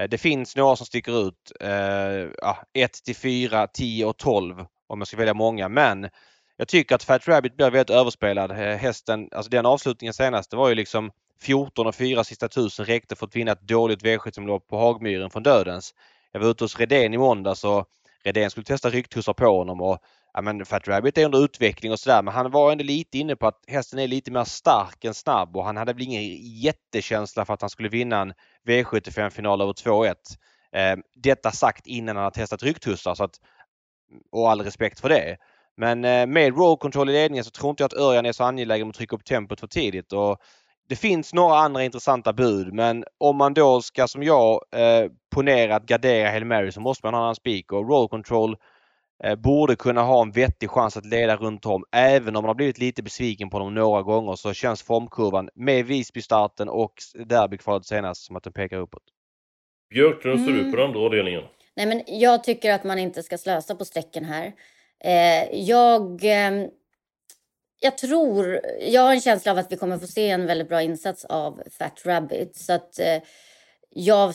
Eh, 0.00 0.08
det 0.08 0.18
finns 0.18 0.56
några 0.56 0.76
som 0.76 0.86
sticker 0.86 1.28
ut. 1.28 1.52
Eh, 1.60 2.48
ah, 2.48 2.56
1 2.72 2.92
till 2.92 3.16
4, 3.16 3.66
10 3.66 4.06
och 4.06 4.16
12 4.16 4.66
om 4.86 5.00
jag 5.00 5.08
ska 5.08 5.16
välja 5.16 5.34
många 5.34 5.68
men 5.68 6.08
jag 6.56 6.68
tycker 6.68 6.94
att 6.94 7.02
Fat 7.02 7.28
Rabbit 7.28 7.56
blir 7.56 7.70
väldigt 7.70 7.96
överspelad. 7.96 8.50
Eh, 8.50 8.56
hästen, 8.56 9.28
alltså 9.32 9.50
den 9.50 9.66
avslutningen 9.66 10.14
senast, 10.14 10.50
det 10.50 10.56
var 10.56 10.68
ju 10.68 10.74
liksom 10.74 11.10
14 11.40 11.86
och 11.86 11.94
4 11.94 12.24
sista 12.24 12.48
tusen 12.48 12.86
räckte 12.86 13.16
för 13.16 13.26
att 13.26 13.36
vinna 13.36 13.52
ett 13.52 13.62
dåligt 13.62 14.02
V75-lopp 14.02 14.68
på 14.68 14.78
Hagmyren 14.78 15.30
från 15.30 15.42
Dödens. 15.42 15.94
Jag 16.32 16.40
var 16.40 16.50
ute 16.50 16.64
hos 16.64 16.78
Redén 16.78 17.14
i 17.14 17.18
måndags 17.18 17.64
och 17.64 17.86
Redén 18.24 18.50
skulle 18.50 18.64
testa 18.64 18.90
rycktussar 18.90 19.32
på 19.32 19.58
honom 19.58 19.80
och 19.80 19.98
ja, 20.32 20.42
men 20.42 20.64
Fat 20.64 20.88
Rabbit 20.88 21.18
är 21.18 21.24
under 21.24 21.44
utveckling 21.44 21.92
och 21.92 22.00
sådär 22.00 22.22
men 22.22 22.34
han 22.34 22.50
var 22.50 22.72
ändå 22.72 22.84
lite 22.84 23.18
inne 23.18 23.36
på 23.36 23.46
att 23.46 23.60
hästen 23.66 23.98
är 23.98 24.08
lite 24.08 24.30
mer 24.30 24.44
stark 24.44 25.04
än 25.04 25.14
snabb 25.14 25.56
och 25.56 25.64
han 25.64 25.76
hade 25.76 25.92
väl 25.92 26.02
ingen 26.02 26.36
jättekänsla 26.60 27.44
för 27.44 27.54
att 27.54 27.60
han 27.60 27.70
skulle 27.70 27.88
vinna 27.88 28.20
en 28.20 28.32
V75-final 28.68 29.60
över 29.60 29.72
2-1. 29.72 30.14
Eh, 30.72 30.96
detta 31.14 31.50
sagt 31.50 31.86
innan 31.86 32.16
han 32.16 32.24
har 32.24 32.30
testat 32.30 32.62
rycktussar 32.62 33.14
så 33.14 33.24
att, 33.24 33.40
och 34.32 34.50
all 34.50 34.60
respekt 34.60 35.00
för 35.00 35.08
det. 35.08 35.36
Men 35.76 36.04
eh, 36.04 36.26
med 36.26 36.56
roll 36.56 36.76
control 36.76 37.10
i 37.10 37.12
ledningen 37.12 37.44
så 37.44 37.50
tror 37.50 37.70
inte 37.70 37.82
jag 37.82 37.86
att 37.86 38.00
Örjan 38.00 38.26
är 38.26 38.32
så 38.32 38.44
angelägen 38.44 38.82
om 38.82 38.90
att 38.90 38.96
trycka 38.96 39.16
upp 39.16 39.24
tempot 39.24 39.60
för 39.60 39.66
tidigt. 39.66 40.12
Och 40.12 40.38
det 40.88 40.96
finns 40.96 41.34
några 41.34 41.56
andra 41.56 41.84
intressanta 41.84 42.32
bud 42.32 42.74
men 42.74 43.04
om 43.18 43.36
man 43.36 43.54
då 43.54 43.80
ska 43.80 44.08
som 44.08 44.22
jag 44.22 44.60
eh, 44.76 45.10
ponera 45.34 45.76
att 45.76 45.86
gardera 45.86 46.30
Hail 46.30 46.44
Mary 46.44 46.72
så 46.72 46.80
måste 46.80 47.06
man 47.06 47.14
ha 47.14 47.20
en 47.20 47.24
annan 47.24 47.34
spik 47.34 47.72
och 47.72 47.88
roll 47.88 48.08
control 48.08 48.56
eh, 49.24 49.34
borde 49.34 49.76
kunna 49.76 50.02
ha 50.02 50.22
en 50.22 50.30
vettig 50.30 50.70
chans 50.70 50.96
att 50.96 51.06
leda 51.06 51.36
runt 51.36 51.66
om. 51.66 51.84
Även 51.92 52.36
om 52.36 52.42
man 52.42 52.48
har 52.48 52.54
blivit 52.54 52.78
lite 52.78 53.02
besviken 53.02 53.50
på 53.50 53.58
dem 53.58 53.74
några 53.74 54.02
gånger 54.02 54.34
så 54.34 54.52
känns 54.52 54.82
formkurvan 54.82 55.48
med 55.54 55.86
Visby-starten 55.86 56.68
och 56.68 56.92
derbykvalet 57.26 57.86
senast 57.86 58.26
som 58.26 58.36
att 58.36 58.42
den 58.42 58.52
pekar 58.52 58.78
uppåt. 58.78 59.02
Björklund 59.90 60.40
står 60.40 60.52
mm. 60.52 60.64
du 60.64 60.70
på 60.70 60.76
den 60.76 60.86
andra 60.86 61.00
avdelningen? 61.00 61.42
Nej, 61.76 61.86
men 61.86 62.02
jag 62.06 62.44
tycker 62.44 62.72
att 62.72 62.84
man 62.84 62.98
inte 62.98 63.22
ska 63.22 63.38
slösa 63.38 63.74
på 63.74 63.84
strecken 63.84 64.24
här. 64.24 64.52
Eh, 65.04 65.60
jag, 65.60 66.24
eh, 66.24 66.66
jag 67.84 67.98
tror, 67.98 68.60
jag 68.80 69.02
har 69.02 69.12
en 69.12 69.20
känsla 69.20 69.52
av 69.52 69.58
att 69.58 69.72
vi 69.72 69.76
kommer 69.76 69.98
få 69.98 70.06
se 70.06 70.30
en 70.30 70.46
väldigt 70.46 70.68
bra 70.68 70.82
insats 70.82 71.24
av 71.24 71.62
Fat 71.78 72.02
Rabbit. 72.04 72.56
Så 72.56 72.72
att 72.72 72.98
eh, 72.98 73.22
jag, 73.90 74.34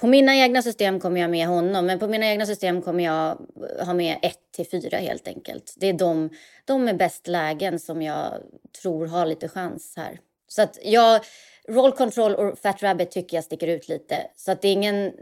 på 0.00 0.06
mina 0.06 0.36
egna 0.36 0.62
system 0.62 1.00
kommer 1.00 1.20
jag 1.20 1.30
med 1.30 1.46
honom, 1.46 1.86
men 1.86 1.98
på 1.98 2.08
mina 2.08 2.26
egna 2.26 2.46
system 2.46 2.82
kommer 2.82 3.04
jag 3.04 3.38
ha 3.86 3.94
med 3.94 4.18
1 4.22 4.38
till 4.52 4.66
4 4.66 4.96
helt 4.96 5.28
enkelt. 5.28 5.74
Det 5.76 5.86
är 5.86 5.92
de, 5.92 6.30
de 6.64 6.84
med 6.84 6.96
bäst 6.96 7.26
lägen 7.26 7.78
som 7.78 8.02
jag 8.02 8.42
tror 8.82 9.06
har 9.06 9.26
lite 9.26 9.48
chans 9.48 9.94
här. 9.96 10.20
Så 10.48 10.62
att 10.62 10.78
jag, 10.82 11.20
Roll 11.68 11.92
Control 11.92 12.34
och 12.34 12.58
Fat 12.58 12.82
Rabbit 12.82 13.10
tycker 13.10 13.36
jag 13.36 13.44
sticker 13.44 13.68
ut 13.68 13.88
lite. 13.88 14.16
Så 14.36 14.52
att 14.52 14.62
det 14.62 14.68
är 14.68 14.72
ingen, 14.72 15.12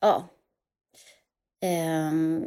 ja, 0.00 0.28
Um, 1.62 2.44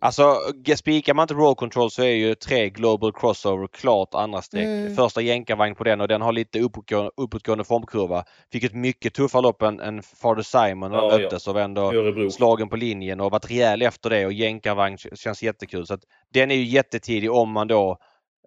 alltså 0.00 0.34
spikar 0.76 1.14
man 1.14 1.24
inte 1.24 1.34
roll 1.34 1.54
control 1.54 1.90
så 1.90 2.02
är 2.02 2.14
ju 2.14 2.34
tre 2.34 2.68
Global 2.70 3.12
Crossover 3.12 3.66
klart 3.66 4.14
andra 4.14 4.42
streck. 4.42 4.64
Mm. 4.64 4.94
Första 4.94 5.20
jänkarvagn 5.20 5.74
på 5.74 5.84
den 5.84 6.00
och 6.00 6.08
den 6.08 6.22
har 6.22 6.32
lite 6.32 6.60
uppåtgående, 6.60 7.10
uppåtgående 7.16 7.64
formkurva. 7.64 8.24
Fick 8.52 8.64
ett 8.64 8.74
mycket 8.74 9.14
tuffare 9.14 9.42
lopp 9.42 9.62
än, 9.62 9.80
än 9.80 10.02
Father 10.02 10.42
Simon 10.42 10.90
när 10.90 10.98
ja, 10.98 11.18
möttes 11.18 11.46
ja. 11.46 11.52
och 11.52 11.60
ändå 11.60 11.92
slagen 12.30 12.68
på 12.68 12.76
linjen 12.76 13.20
och 13.20 13.30
varit 13.30 13.50
rejäl 13.50 13.82
efter 13.82 14.10
det 14.10 14.26
och 14.26 14.32
jänkarvagn 14.32 14.98
känns 14.98 15.42
jättekul. 15.42 15.86
Så 15.86 15.94
att 15.94 16.04
Den 16.32 16.50
är 16.50 16.54
ju 16.54 16.64
jättetidig 16.64 17.32
om 17.32 17.50
man 17.52 17.68
då 17.68 17.98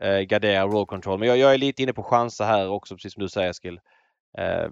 eh, 0.02 0.20
garderar 0.20 0.68
roll 0.68 0.86
control. 0.86 1.20
Men 1.20 1.28
jag, 1.28 1.38
jag, 1.38 1.54
är 1.54 1.58
lite 1.58 1.84
inne 1.84 1.94
på 1.94 2.04
chanser 2.04 2.46
här 2.46 2.70
också 2.70 2.96
precis 2.96 3.14
som 3.14 3.24
du 3.24 3.30
säger 3.30 3.50
Eskil. 3.50 3.80
Eh, 4.38 4.68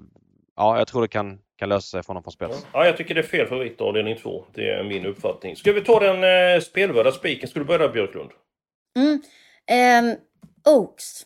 ja, 0.62 0.78
jag 0.78 0.88
tror 0.88 1.02
det 1.02 1.08
kan, 1.08 1.40
kan 1.58 1.70
lösa 1.70 1.82
sig 1.82 2.04
för 2.04 2.08
honom 2.08 2.24
från 2.24 2.32
spets. 2.32 2.66
Ja, 2.74 2.86
jag 2.86 2.98
tycker 2.98 3.16
det 3.16 3.22
är 3.22 3.26
fel 3.26 3.48
favorit 3.48 3.82
avdelning 3.82 4.18
två. 4.18 4.46
Det 4.54 4.70
är 4.70 4.84
min 4.84 5.06
uppfattning. 5.06 5.56
Ska 5.56 5.74
vi 5.74 5.82
ta 5.82 6.00
den 6.00 6.24
eh, 6.24 6.62
spelvärda 6.62 7.12
spiken? 7.12 7.50
Ska 7.50 7.60
du 7.60 7.66
börja 7.66 7.90
Björklund? 7.90 8.32
Mm. 8.96 9.22
Um, 10.06 10.16
Oaks. 10.66 11.26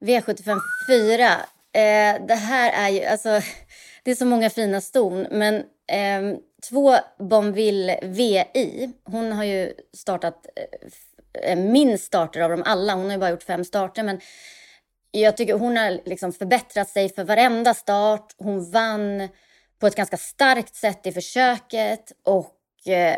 V75 0.00 0.58
4. 0.88 1.26
Uh, 1.26 2.26
det 2.26 2.34
här 2.34 2.86
är 2.86 2.88
ju, 2.88 3.04
alltså, 3.04 3.28
det 4.04 4.10
är 4.10 4.14
så 4.14 4.26
många 4.26 4.50
fina 4.50 4.80
ston, 4.80 5.26
men 5.30 5.54
um, 5.54 6.38
två 6.70 6.94
Bonville 7.18 7.98
VI, 8.02 8.92
hon 9.04 9.32
har 9.32 9.44
ju 9.44 9.72
startat 9.96 10.46
uh, 11.48 11.56
minst 11.56 12.04
starter 12.04 12.40
av 12.40 12.50
dem 12.50 12.62
alla. 12.66 12.94
Hon 12.94 13.04
har 13.04 13.12
ju 13.12 13.18
bara 13.18 13.30
gjort 13.30 13.42
fem 13.42 13.64
starter, 13.64 14.02
men 14.02 14.20
jag 15.20 15.36
tycker 15.36 15.54
hon 15.54 15.76
har 15.76 16.08
liksom 16.08 16.32
förbättrat 16.32 16.88
sig 16.88 17.14
för 17.14 17.24
varenda 17.24 17.74
start. 17.74 18.34
Hon 18.38 18.70
vann 18.70 19.28
på 19.78 19.86
ett 19.86 19.96
ganska 19.96 20.16
starkt 20.16 20.74
sätt 20.74 21.06
i 21.06 21.12
försöket 21.12 22.12
och 22.24 22.88
eh, 22.92 23.16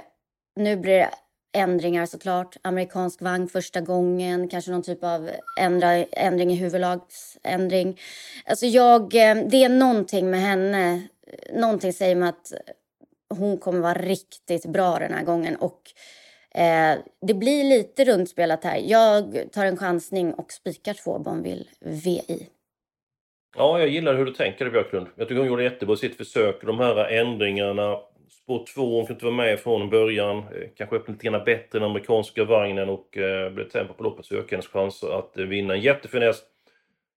nu 0.57 0.77
blir 0.77 0.99
det 0.99 1.11
ändringar 1.53 2.07
såklart. 2.07 2.57
Amerikansk 2.63 3.23
vagn 3.23 3.49
första 3.49 3.81
gången, 3.81 4.49
kanske 4.49 4.71
någon 4.71 4.83
typ 4.83 5.05
av 5.05 5.31
ändra, 5.61 5.93
ändring 6.05 6.53
i 6.53 6.55
huvudlagsändring. 6.55 8.01
Alltså 8.45 8.67
jag, 8.67 9.03
eh, 9.03 9.37
det 9.37 9.65
är 9.65 9.69
någonting 9.69 10.31
med 10.31 10.41
henne. 10.41 11.03
Någonting 11.53 11.93
säger 11.93 12.17
mig 12.17 12.29
att 12.29 12.53
hon 13.29 13.59
kommer 13.59 13.81
vara 13.81 13.95
riktigt 13.95 14.67
bra 14.67 14.99
den 14.99 15.15
här 15.15 15.25
gången 15.25 15.57
och 15.57 15.81
Eh, 16.55 16.99
det 17.27 17.35
blir 17.35 17.65
lite 17.65 18.05
rundspelat 18.05 18.65
här. 18.65 18.83
Jag 18.85 19.39
tar 19.53 19.67
en 19.67 19.77
chansning 19.77 20.35
och 20.35 20.53
spikar 20.53 20.95
två 20.95 21.19
Bonville 21.19 21.65
VI. 21.81 22.49
Ja, 23.57 23.79
jag 23.79 23.89
gillar 23.89 24.15
hur 24.15 24.25
du 24.25 24.33
tänker 24.33 24.71
Björklund. 24.71 25.07
Jag 25.17 25.29
tycker 25.29 25.39
hon 25.39 25.49
gjorde 25.49 25.63
jättebra 25.63 25.97
sitt 25.97 26.17
försök. 26.17 26.63
De 26.63 26.79
här 26.79 26.97
ändringarna. 26.97 27.99
Spår 28.29 28.65
2, 28.75 28.97
hon 28.97 29.07
kunde 29.07 29.13
inte 29.13 29.25
vara 29.25 29.35
med 29.35 29.61
från 29.61 29.91
början. 29.91 30.39
Eh, 30.39 30.45
kanske 30.77 30.97
öppnade 30.97 31.13
lite 31.13 31.27
grann 31.27 31.45
bättre 31.45 31.79
den 31.79 31.83
amerikanska 31.83 32.45
vagnen 32.45 32.89
och 32.89 33.19
eh, 33.19 33.53
blev 33.53 33.69
tempo 33.69 33.95
på 33.95 34.03
loppet 34.03 34.27
så 34.27 34.35
ökade 34.35 34.51
hennes 34.51 34.67
chanser 34.67 35.19
att 35.19 35.39
eh, 35.39 35.45
vinna. 35.45 35.75
En 35.75 35.81
jättefin 35.81 36.23
häst. 36.23 36.45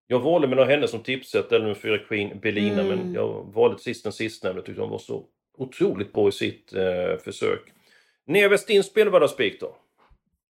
Jag 0.08 0.20
valde 0.20 0.48
mellan 0.48 0.68
henne 0.68 0.88
som 0.88 1.00
tipset 1.00 1.52
eller 1.52 1.66
med 1.66 1.78
fyra 1.78 1.98
Queen 1.98 2.40
Belina 2.40 2.82
mm. 2.82 2.88
men 2.88 3.14
jag 3.14 3.52
valde 3.54 3.80
sist 3.80 4.04
den 4.04 4.14
sistnämnda. 4.14 4.58
Jag 4.60 4.66
tyckte 4.66 4.82
hon 4.82 4.90
var 4.90 4.98
så 4.98 5.24
otroligt 5.58 6.14
bra 6.14 6.28
i 6.28 6.32
sitt 6.32 6.74
eh, 6.74 7.18
försök. 7.24 7.74
Nevestin 8.28 8.84
spelvärda 8.84 9.28
spik 9.28 9.60
då? 9.60 9.76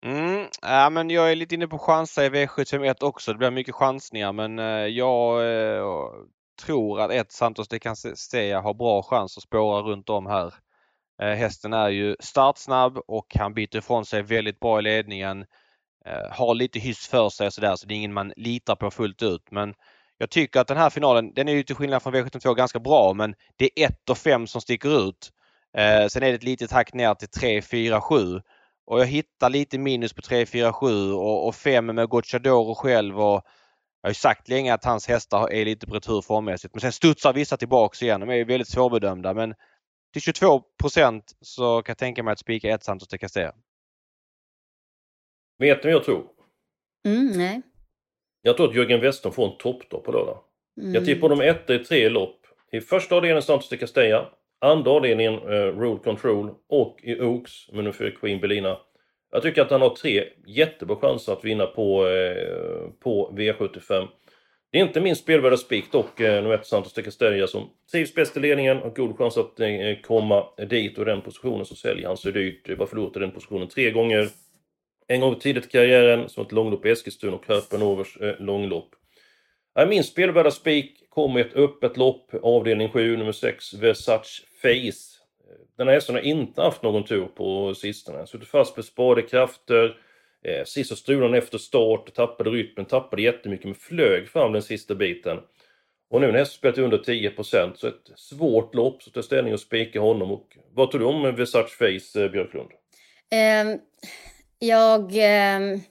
Mm, 0.05 0.47
ja, 0.61 0.89
men 0.89 1.09
jag 1.09 1.31
är 1.31 1.35
lite 1.35 1.55
inne 1.55 1.67
på 1.67 1.79
chansa 1.79 2.25
i 2.25 2.29
V751 2.29 3.03
också. 3.03 3.31
Det 3.31 3.37
blir 3.37 3.51
mycket 3.51 3.75
chansningar 3.75 4.33
men 4.33 4.59
eh, 4.59 4.65
jag 4.65 5.41
eh, 5.77 5.83
tror 6.65 7.01
att 7.01 7.11
ett 7.11 7.31
Santos 7.31 7.67
de 7.67 7.95
säga 8.15 8.61
har 8.61 8.73
bra 8.73 9.03
chans 9.03 9.37
att 9.37 9.43
spåra 9.43 9.81
runt 9.81 10.09
om 10.09 10.25
här. 10.25 10.53
Eh, 11.21 11.33
hästen 11.33 11.73
är 11.73 11.89
ju 11.89 12.15
startsnabb 12.19 12.97
och 13.07 13.35
han 13.35 13.53
biter 13.53 13.79
ifrån 13.79 14.05
sig 14.05 14.21
väldigt 14.21 14.59
bra 14.59 14.79
i 14.79 14.81
ledningen. 14.81 15.45
Eh, 16.05 16.31
har 16.31 16.55
lite 16.55 16.79
hyss 16.79 17.07
för 17.07 17.29
sig 17.29 17.47
och 17.47 17.53
sådär 17.53 17.75
så 17.75 17.87
det 17.87 17.93
är 17.93 17.95
ingen 17.95 18.13
man 18.13 18.33
litar 18.35 18.75
på 18.75 18.91
fullt 18.91 19.23
ut. 19.23 19.51
Men 19.51 19.73
jag 20.17 20.29
tycker 20.29 20.59
att 20.59 20.67
den 20.67 20.77
här 20.77 20.89
finalen, 20.89 21.33
den 21.33 21.47
är 21.47 21.53
ju 21.53 21.63
till 21.63 21.75
skillnad 21.75 22.03
från 22.03 22.15
V72 22.15 22.55
ganska 22.55 22.79
bra 22.79 23.13
men 23.13 23.35
det 23.55 23.69
är 23.75 23.87
1 23.87 24.09
och 24.09 24.17
5 24.17 24.47
som 24.47 24.61
sticker 24.61 25.07
ut. 25.09 25.31
Eh, 25.77 26.07
sen 26.07 26.23
är 26.23 26.27
det 26.27 26.35
ett 26.35 26.43
litet 26.43 26.71
hack 26.71 26.93
ner 26.93 27.13
till 27.13 27.27
3, 27.27 27.61
4, 27.61 28.01
7. 28.01 28.41
Och 28.85 28.99
jag 28.99 29.05
hittar 29.05 29.49
lite 29.49 29.77
minus 29.77 30.13
på 30.13 30.21
3, 30.21 30.45
4, 30.45 30.73
7 30.73 31.13
och, 31.13 31.47
och 31.47 31.55
5 31.55 31.85
med 31.85 32.09
Gocciadoro 32.09 32.75
själv. 32.75 33.19
Och 33.19 33.43
jag 34.01 34.07
har 34.07 34.09
ju 34.09 34.13
sagt 34.13 34.49
länge 34.49 34.73
att 34.73 34.85
hans 34.85 35.07
hästar 35.07 35.51
är 35.51 35.65
lite 35.65 35.87
på 35.87 35.95
retur 35.95 36.21
formmässigt. 36.21 36.73
Men 36.73 36.81
sen 36.81 36.91
studsar 36.91 37.33
vissa 37.33 37.57
tillbaks 37.57 38.03
igen. 38.03 38.19
De 38.19 38.29
är 38.29 38.35
ju 38.35 38.43
väldigt 38.43 38.67
svårbedömda. 38.67 39.33
Men 39.33 39.55
till 40.13 40.21
22% 40.21 41.21
så 41.41 41.81
kan 41.81 41.91
jag 41.91 41.97
tänka 41.97 42.23
mig 42.23 42.31
att 42.31 42.39
spika 42.39 42.69
ett 42.69 42.83
Santos 42.83 43.07
de 43.07 43.17
Castella. 43.17 43.53
Vet 45.59 45.83
ni 45.83 45.91
vad 45.91 45.93
jag 45.93 46.03
tror? 46.03 46.27
Mm, 47.05 47.27
nej. 47.27 47.61
Jag 48.41 48.57
tror 48.57 48.69
att 48.69 48.75
Jörgen 48.75 49.01
Western 49.01 49.31
får 49.31 49.51
en 49.51 49.57
toppdag 49.57 50.03
på 50.03 50.11
lördag. 50.11 50.39
Mm. 50.81 50.93
Jag 50.93 51.05
tippar 51.05 51.29
dem 51.29 51.41
etta 51.41 51.75
i 51.75 51.79
tre 51.79 52.09
lopp. 52.09 52.37
I 52.71 52.81
första 52.81 53.15
avdelningen 53.15 53.41
Santos 53.41 53.69
de 53.69 53.77
Castella. 53.77 54.29
Andra 54.61 54.91
avdelningen 54.91 55.33
eh, 55.33 55.79
Rule 55.79 55.99
Control 56.03 56.49
och 56.69 56.99
i 57.03 57.21
Oaks 57.21 57.71
men 57.71 57.83
nu 57.83 57.91
för 57.91 58.09
Queen 58.11 58.39
Belina. 58.39 58.77
Jag 59.31 59.41
tycker 59.41 59.61
att 59.61 59.71
han 59.71 59.81
har 59.81 59.89
tre 59.89 60.23
jättebra 60.47 60.95
chanser 60.95 61.33
att 61.33 61.45
vinna 61.45 61.65
på, 61.65 62.07
eh, 62.07 62.89
på 62.99 63.31
V75. 63.35 64.07
Det 64.71 64.79
är 64.79 64.83
inte 64.83 65.01
minst 65.01 65.21
spelvärda 65.21 65.57
spik 65.57 65.91
dock, 65.91 66.19
eh, 66.19 66.43
nummer 66.43 66.55
1 66.55 66.65
Santos 66.65 66.93
de 66.93 67.01
Castella 67.03 67.47
som 67.47 67.69
trivs 67.91 68.15
bäst 68.15 68.37
i 68.37 68.39
ledningen 68.39 68.77
och 68.77 68.95
god 68.95 69.17
chans 69.17 69.37
att 69.37 69.59
eh, 69.59 69.69
komma 70.03 70.45
dit 70.69 70.97
och 70.97 71.05
den 71.05 71.21
positionen 71.21 71.65
så 71.65 71.75
säljer 71.75 72.07
han 72.07 72.17
sig 72.17 72.31
dyrt. 72.31 72.77
Var 72.77 72.85
förlorat 72.85 73.17
i 73.17 73.19
den 73.19 73.31
positionen 73.31 73.67
tre 73.67 73.91
gånger. 73.91 74.29
En 75.07 75.21
gång 75.21 75.35
tidigt 75.35 75.65
i 75.65 75.69
karriären, 75.69 76.29
som 76.29 76.45
ett 76.45 76.51
långlopp 76.51 76.85
i 76.85 76.89
Eskilstuna 76.89 77.35
och 77.35 77.47
Herpenovers 77.47 78.17
eh, 78.17 78.35
långlopp. 78.39 78.89
Min 79.87 80.03
spelvärda 80.03 80.51
spik 80.51 81.00
kommer 81.11 81.39
i 81.39 81.43
ett 81.43 81.55
öppet 81.55 81.97
lopp, 81.97 82.31
avdelning 82.43 82.89
7, 82.89 83.17
nummer 83.17 83.31
6, 83.31 83.73
Versace 83.73 84.43
Face. 84.61 85.21
Den 85.77 85.87
här 85.87 85.93
hästen 85.93 86.15
har 86.15 86.21
inte 86.21 86.61
haft 86.61 86.83
någon 86.83 87.03
tur 87.03 87.25
på 87.25 87.75
sistone. 87.75 88.27
Suttit 88.27 88.47
fast 88.47 88.75
med 88.75 88.85
spadekrafter. 88.85 89.97
Eh, 90.43 90.65
sist 90.65 90.89
så 90.89 90.95
strulade 90.95 91.37
efter 91.37 91.57
start, 91.57 92.13
tappade 92.13 92.49
rytmen, 92.49 92.85
tappade 92.85 93.21
jättemycket 93.21 93.65
men 93.65 93.75
flög 93.75 94.29
fram 94.29 94.51
den 94.51 94.61
sista 94.61 94.95
biten. 94.95 95.39
Och 96.09 96.21
nu 96.21 96.31
när 96.31 96.39
hästen 96.39 96.57
spelat 96.57 96.77
under 96.77 96.97
10% 96.97 97.75
så 97.75 97.87
ett 97.87 98.11
svårt 98.15 98.75
lopp, 98.75 99.03
så 99.03 99.11
tar 99.11 99.21
ställning 99.21 99.53
och 99.53 99.59
spika 99.59 99.99
honom. 99.99 100.31
Och 100.31 100.57
vad 100.73 100.91
tror 100.91 100.99
du 100.99 101.05
om 101.05 101.35
Versace 101.35 101.69
Face, 101.69 102.23
eh, 102.23 102.31
Björklund? 102.31 102.69
Um, 103.31 103.79
jag... 104.59 105.01
Um... 105.01 105.81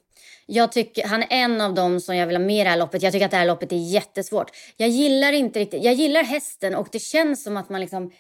Jag 0.53 0.73
tycker, 0.73 1.07
han 1.07 1.23
är 1.23 1.27
en 1.31 1.61
av 1.61 1.75
dem 1.75 2.01
som 2.01 2.17
jag 2.17 2.27
vill 2.27 2.37
ha 2.37 2.45
med 2.45 2.61
i 2.61 2.65
det 2.65 2.71
här 2.71 2.79
loppet. 2.79 3.03
Jag 3.03 3.13
tycker 3.13 3.25
att 3.25 3.31
det 3.31 3.37
här 3.37 3.47
loppet 3.47 3.73
är 3.73 3.93
jättesvårt. 3.93 4.51
Jag 4.77 4.89
gillar 4.89 5.33
inte 5.33 5.61
riktigt, 5.61 5.85
jag 5.85 5.95
gillar 5.95 6.23
hästen 6.23 6.75
och 6.75 6.89
det 6.93 6.99
känns 6.99 7.43
som 7.43 7.57
att 7.57 7.69
man 7.69 7.81
liksom 7.81 8.13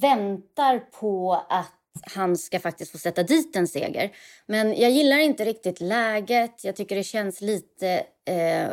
väntar 0.00 0.78
på 0.78 1.44
att 1.48 1.72
han 2.14 2.36
ska 2.36 2.60
faktiskt 2.60 2.92
få 2.92 2.98
sätta 2.98 3.22
dit 3.22 3.56
en 3.56 3.68
seger. 3.68 4.12
Men 4.46 4.80
jag 4.80 4.90
gillar 4.90 5.18
inte 5.18 5.44
riktigt 5.44 5.80
läget. 5.80 6.64
Jag 6.64 6.76
tycker 6.76 6.96
det 6.96 7.02
känns 7.02 7.40
lite 7.40 8.02
eh, 8.24 8.68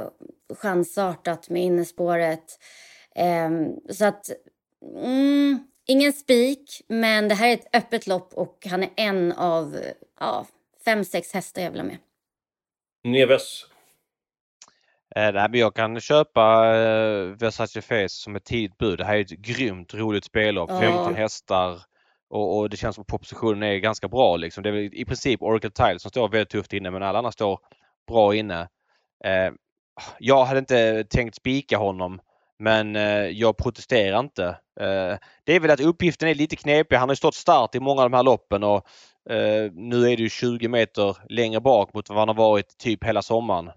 chansartat 0.55 1.49
med 1.49 1.63
innespåret. 1.63 2.59
Eh, 3.15 3.49
så 3.89 4.05
att... 4.05 4.29
Mm, 4.95 5.67
ingen 5.85 6.13
spik, 6.13 6.81
men 6.87 7.27
det 7.27 7.35
här 7.35 7.47
är 7.47 7.53
ett 7.53 7.75
öppet 7.75 8.07
lopp 8.07 8.33
och 8.33 8.67
han 8.69 8.83
är 8.83 8.89
en 8.95 9.31
av 9.31 9.79
ja, 10.19 10.45
fem, 10.85 11.05
sex 11.05 11.33
hästar 11.33 11.61
jag 11.61 11.71
vill 11.71 11.79
ha 11.79 11.87
med. 11.87 11.97
Neves? 13.03 13.65
Eh, 15.15 15.33
nej, 15.33 15.49
men 15.49 15.59
jag 15.59 15.75
kan 15.75 15.99
köpa 15.99 16.75
eh, 16.75 17.25
Versace 17.25 17.81
Face 17.81 18.09
som 18.09 18.35
ett 18.35 18.45
tidigt 18.45 18.77
bud. 18.77 18.97
Det 18.97 19.05
här 19.05 19.15
är 19.15 19.21
ett 19.21 19.29
grymt 19.29 19.93
roligt 19.93 20.25
spellopp. 20.25 20.69
Ja. 20.69 20.79
50 20.79 21.21
hästar 21.21 21.81
och, 22.29 22.57
och, 22.57 22.69
det 22.69 22.77
känns 22.77 22.95
som 22.95 23.05
propositionen 23.05 23.63
är 23.63 23.77
ganska 23.77 24.07
bra. 24.07 24.37
Liksom. 24.37 24.63
Det 24.63 24.69
är 24.69 24.95
i 24.95 25.05
princip 25.05 25.41
Oracle 25.41 25.71
Tile 25.71 25.99
som 25.99 26.11
står 26.11 26.29
väldigt 26.29 26.49
tufft 26.49 26.73
inne 26.73 26.91
men 26.91 27.03
alla 27.03 27.17
andra 27.19 27.31
står 27.31 27.59
bra 28.07 28.35
inne. 28.35 28.61
Eh, 29.23 29.53
jag 30.19 30.45
hade 30.45 30.59
inte 30.59 31.03
tänkt 31.03 31.35
spika 31.35 31.77
honom 31.77 32.19
Men 32.59 32.95
eh, 32.95 33.27
jag 33.27 33.57
protesterar 33.57 34.19
inte. 34.19 34.45
Eh, 34.79 35.17
det 35.43 35.53
är 35.53 35.59
väl 35.59 35.71
att 35.71 35.79
uppgiften 35.79 36.29
är 36.29 36.35
lite 36.35 36.55
knepig. 36.55 36.95
Han 36.95 37.09
har 37.09 37.15
stått 37.15 37.35
start 37.35 37.75
i 37.75 37.79
många 37.79 38.01
av 38.01 38.09
de 38.09 38.15
här 38.15 38.23
loppen 38.23 38.63
och 38.63 38.87
nu 39.71 40.11
är 40.11 40.17
det 40.17 40.23
ju 40.23 40.29
20 40.29 40.67
meter 40.67 41.17
längre 41.29 41.61
bak 41.61 41.93
mot 41.93 42.09
vad 42.09 42.19
han 42.19 42.27
har 42.27 42.35
varit 42.35 42.77
typ 42.77 43.03
hela 43.03 43.21
sommaren. 43.21 43.67
Eh, 43.67 43.73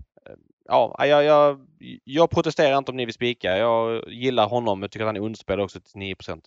ja, 0.64 1.06
jag, 1.06 1.24
jag, 1.24 1.66
jag 2.04 2.30
protesterar 2.30 2.78
inte 2.78 2.90
om 2.90 2.96
ni 2.96 3.04
vill 3.04 3.14
spika. 3.14 3.58
Jag 3.58 4.12
gillar 4.12 4.48
honom. 4.48 4.82
Jag 4.82 4.90
tycker 4.90 5.04
att 5.04 5.08
han 5.08 5.16
är 5.16 5.20
underspelad 5.20 5.64
också 5.64 5.80
till 5.80 6.00
9% 6.00 6.40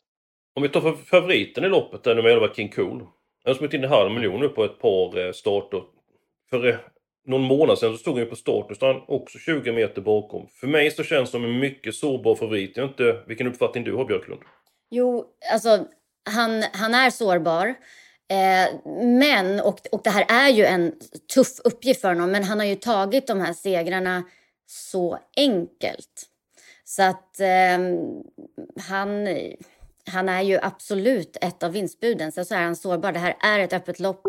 Om 0.56 0.64
vi 0.64 0.70
tar 0.70 0.82
för 0.82 0.94
favoriten 0.94 1.64
i 1.64 1.70
loppet, 1.70 2.06
nummer 2.06 2.30
11 2.30 2.54
King 2.56 2.70
Cool. 2.70 3.00
Han 3.44 3.54
har 3.54 3.54
smitt 3.54 3.74
in 3.74 3.84
en 3.84 3.90
halv 3.90 4.12
miljon 4.12 4.40
nu 4.40 4.50
på 4.50 4.64
ett 4.64 4.80
par 4.80 5.26
eh, 5.26 5.32
starter. 5.32 5.84
För 6.50 6.68
eh, 6.68 6.76
någon 7.26 7.42
månad 7.42 7.78
sedan 7.78 7.92
så 7.92 7.98
stod 7.98 8.14
han 8.14 8.24
ju 8.24 8.30
på 8.30 8.36
start. 8.36 8.66
Nu 8.70 8.76
står 8.76 8.94
han 8.94 9.04
också 9.08 9.38
20 9.38 9.72
meter 9.72 10.02
bakom. 10.02 10.48
För 10.48 10.68
mig 10.68 10.92
så 10.92 11.04
känns 11.04 11.30
det 11.30 11.32
som 11.32 11.46
en 11.46 11.60
mycket 11.60 11.96
sårbar 11.96 12.36
favorit. 12.36 12.78
Jag 12.78 12.84
vet 12.84 12.92
inte 12.92 13.24
vilken 13.28 13.48
uppfattning 13.48 13.84
du 13.84 13.94
har 13.94 14.06
Björklund? 14.06 14.42
Jo, 14.90 15.26
alltså 15.52 15.86
han, 16.30 16.64
han 16.74 16.94
är 16.94 17.10
sårbar. 17.10 17.76
Eh, 18.32 18.92
men, 19.04 19.60
och, 19.60 19.80
och 19.92 20.02
det 20.04 20.10
här 20.10 20.26
är 20.30 20.50
ju 20.50 20.66
en 20.66 20.94
tuff 21.34 21.60
uppgift 21.64 22.02
för 22.02 22.08
honom, 22.08 22.32
men 22.32 22.44
han 22.44 22.60
har 22.60 22.66
ju 22.66 22.76
tagit 22.76 23.28
de 23.28 23.42
här 23.42 23.54
segrarna 23.54 24.24
så 24.68 25.20
enkelt. 25.38 26.26
Så 26.84 27.04
att 27.04 27.40
eh, 27.40 27.80
han, 28.88 29.28
han 30.12 30.30
är 30.30 30.42
ju 30.42 30.60
absolut 30.62 31.38
ett 31.42 31.64
av 31.64 31.72
vinstbuden. 31.72 32.32
Sen 32.32 32.46
så 32.46 32.56
är 32.56 32.62
han 32.62 32.76
sårbar. 32.76 33.12
Det 33.12 33.20
här 33.20 33.38
är 33.40 33.60
ett 33.60 33.74
öppet 33.74 34.00
lopp. 34.00 34.22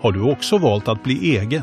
Har 0.00 0.12
du 0.12 0.32
också 0.32 0.58
valt 0.58 0.88
att 0.88 1.02
bli 1.02 1.36
egen? 1.36 1.62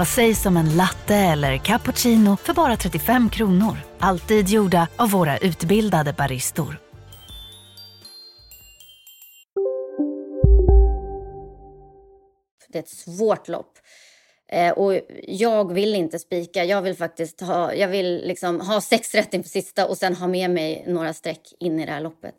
Vad 0.00 0.08
sägs 0.08 0.46
om 0.46 0.56
en 0.56 0.76
latte 0.76 1.14
eller 1.14 1.58
cappuccino 1.58 2.36
för 2.36 2.54
bara 2.54 2.76
35 2.76 3.30
kronor? 3.30 3.76
Alltid 3.98 4.48
gjorda 4.48 4.88
av 4.96 5.10
våra 5.10 5.38
utbildade 5.38 6.12
baristor. 6.12 6.80
Det 12.68 12.78
är 12.78 12.82
ett 12.82 12.88
svårt 12.88 13.48
lopp. 13.48 13.78
Eh, 14.52 14.72
och 14.72 15.00
jag 15.28 15.72
vill 15.72 15.94
inte 15.94 16.18
spika. 16.18 16.64
Jag 16.64 16.82
vill 16.82 16.96
faktiskt 16.96 17.40
ha, 17.40 17.74
jag 17.74 17.88
vill 17.88 18.22
liksom 18.24 18.60
ha 18.60 18.80
sex 18.80 19.14
rätt 19.14 19.34
inför 19.34 19.50
sista 19.50 19.86
och 19.86 19.98
sen 19.98 20.16
ha 20.16 20.26
med 20.26 20.50
mig 20.50 20.84
några 20.86 21.12
streck 21.12 21.54
in 21.58 21.80
i 21.80 21.86
det 21.86 21.92
här 21.92 22.00
loppet. 22.00 22.34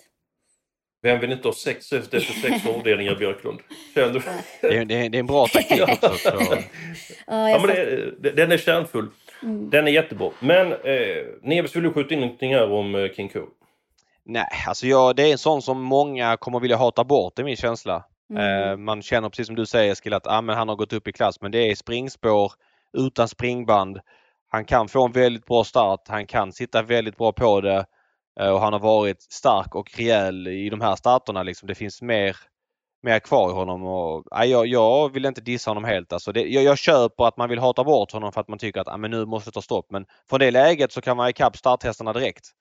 Vem 1.03 1.19
vill 1.19 1.31
inte 1.31 1.47
ha 1.47 1.53
sex 1.53 1.93
efter 1.93 2.19
sex 2.41 2.65
avdelningar 2.67 3.15
Björklund? 3.15 3.59
Känner 3.95 4.13
du? 4.13 4.21
Det 4.61 4.77
är, 4.77 4.85
det, 4.85 4.95
är, 4.95 5.09
det 5.09 5.17
är 5.17 5.19
en 5.19 5.25
bra 5.25 5.47
taktik 5.47 5.81
också. 5.81 6.13
Så. 6.17 6.57
ja, 7.27 7.49
ja, 7.49 7.61
men 7.65 7.75
det, 8.19 8.31
den 8.31 8.51
är 8.51 8.57
kärnfull. 8.57 9.07
Mm. 9.43 9.69
Den 9.69 9.87
är 9.87 9.91
jättebra. 9.91 10.31
Men 10.39 10.71
eh, 10.71 11.25
Neves, 11.41 11.75
vill 11.75 11.83
du 11.83 11.93
skjuta 11.93 12.13
in 12.13 12.19
någonting 12.19 12.53
här 12.53 12.71
om 12.71 12.95
eh, 12.95 13.11
King 13.11 13.29
Cole? 13.29 13.45
Nej, 14.23 14.47
alltså 14.67 14.87
jag, 14.87 15.15
det 15.15 15.23
är 15.23 15.31
en 15.31 15.37
sån 15.37 15.61
som 15.61 15.81
många 15.81 16.37
kommer 16.37 16.59
vilja 16.59 16.77
hata 16.77 17.03
bort, 17.03 17.35
det 17.35 17.41
är 17.41 17.43
min 17.43 17.55
känsla. 17.55 18.05
Mm. 18.29 18.69
Eh, 18.69 18.77
man 18.77 19.01
känner 19.01 19.29
precis 19.29 19.47
som 19.47 19.55
du 19.55 19.65
säger 19.65 19.91
Eskil 19.91 20.13
att 20.13 20.27
ah, 20.27 20.41
men 20.41 20.55
han 20.55 20.69
har 20.69 20.75
gått 20.75 20.93
upp 20.93 21.07
i 21.07 21.11
klass 21.11 21.41
men 21.41 21.51
det 21.51 21.71
är 21.71 21.75
springspår 21.75 22.51
utan 22.97 23.27
springband. 23.27 23.99
Han 24.49 24.65
kan 24.65 24.87
få 24.87 25.05
en 25.05 25.11
väldigt 25.11 25.45
bra 25.45 25.63
start, 25.63 25.99
han 26.07 26.25
kan 26.25 26.51
sitta 26.51 26.81
väldigt 26.81 27.17
bra 27.17 27.31
på 27.31 27.61
det. 27.61 27.85
Eh, 28.39 28.49
och 28.49 28.59
han 28.59 28.73
har 28.73 28.79
varit 28.79 29.21
stark 29.21 29.75
och 29.75 29.97
rejäl 29.97 30.47
i 30.47 30.69
de 30.69 30.81
här 30.81 30.95
starterna. 30.95 31.43
Liksom. 31.43 31.67
Det 31.67 31.75
finns 31.75 32.01
mer, 32.01 32.37
mer 33.03 33.19
kvar 33.19 33.49
i 33.49 33.53
honom. 33.53 33.83
Och, 33.83 34.25
nej, 34.31 34.49
jag, 34.49 34.67
jag 34.67 35.13
vill 35.13 35.25
inte 35.25 35.41
dissa 35.41 35.69
honom 35.69 35.83
helt. 35.83 36.13
Alltså 36.13 36.31
det, 36.31 36.41
jag, 36.41 36.63
jag 36.63 36.77
köper 36.77 37.27
att 37.27 37.37
man 37.37 37.49
vill 37.49 37.59
hata 37.59 37.83
bort 37.83 38.11
honom 38.11 38.31
för 38.31 38.41
att 38.41 38.47
man 38.47 38.59
tycker 38.59 38.81
att 38.81 38.99
men 38.99 39.11
nu 39.11 39.25
måste 39.25 39.49
det 39.49 39.53
ta 39.53 39.61
stopp. 39.61 39.85
Men 39.89 40.05
från 40.29 40.39
det 40.39 40.51
läget 40.51 40.91
så 40.91 41.01
kan 41.01 41.17
man 41.17 41.29
ikapp 41.29 41.57
starthästarna 41.57 42.13
direkt. 42.13 42.51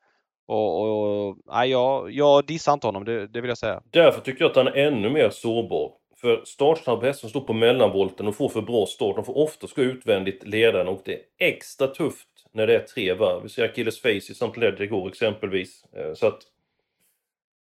Och, 0.48 0.80
och, 0.82 1.36
nej, 1.46 1.70
jag, 1.70 2.10
jag 2.12 2.46
dissar 2.46 2.72
inte 2.72 2.86
honom, 2.86 3.04
det, 3.04 3.26
det, 3.26 3.40
vill 3.40 3.48
jag 3.48 3.58
säga. 3.58 3.82
Därför 3.90 4.20
tycker 4.20 4.44
jag 4.44 4.50
att 4.50 4.56
han 4.56 4.66
är 4.66 4.72
ännu 4.72 5.10
mer 5.10 5.30
sårbar. 5.30 5.92
För 6.20 6.42
startsnabba 6.44 7.06
hästar 7.06 7.20
som 7.20 7.30
står 7.30 7.40
på 7.40 7.52
mellanvolten 7.52 8.28
och 8.28 8.36
får 8.36 8.48
för 8.48 8.62
bra 8.62 8.86
start, 8.86 9.16
de 9.16 9.24
får 9.24 9.38
ofta 9.38 9.66
gå 9.76 9.82
utvändigt 9.82 10.46
ledaren 10.46 10.88
och 10.88 11.00
det 11.04 11.12
är 11.12 11.20
extra 11.38 11.86
tufft 11.86 12.28
när 12.52 12.66
det 12.66 12.74
är 12.74 12.80
tre 12.80 13.14
varv. 13.14 13.42
Vi 13.42 13.48
ser 13.48 13.64
Achilles 13.64 14.00
Face 14.00 14.08
i 14.08 14.18
St. 14.18 14.52
Ledger 14.56 14.82
igår 14.82 15.08
exempelvis. 15.08 15.84
Eh, 15.96 16.14
så 16.14 16.26
att... 16.26 16.38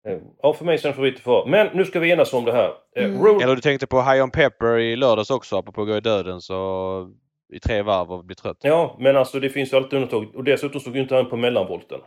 Eh, 0.06 0.18
ja, 0.42 0.52
för 0.52 0.64
mig 0.64 0.78
så 0.78 0.88
är 0.88 0.92
favorit 0.92 1.20
för. 1.20 1.46
Men 1.46 1.76
nu 1.76 1.84
ska 1.84 2.00
vi 2.00 2.10
enas 2.10 2.32
om 2.32 2.44
det 2.44 2.52
här. 2.52 2.72
Eh, 2.96 3.04
mm. 3.04 3.22
Road... 3.22 3.42
Eller 3.42 3.54
du 3.54 3.60
tänkte 3.60 3.86
på 3.86 4.02
High 4.02 4.22
On 4.22 4.30
Pepper 4.30 4.78
i 4.78 4.96
lördags 4.96 5.30
också, 5.30 5.56
apropå 5.56 5.82
att 5.82 5.88
gå 5.88 5.96
i 5.96 6.00
döden 6.00 6.40
så 6.40 7.10
i 7.52 7.60
tre 7.60 7.82
varv 7.82 8.12
och 8.12 8.24
bli 8.24 8.34
trött. 8.34 8.58
Ja, 8.60 8.96
men 9.00 9.16
alltså 9.16 9.40
det 9.40 9.50
finns 9.50 9.72
ju 9.72 9.76
alltid 9.76 9.92
undantag. 9.92 10.36
Och 10.36 10.44
dessutom 10.44 10.80
stod 10.80 10.96
ju 10.96 11.02
inte 11.02 11.14
han 11.14 11.30
på 11.30 11.36
mellanvolten. 11.36 12.00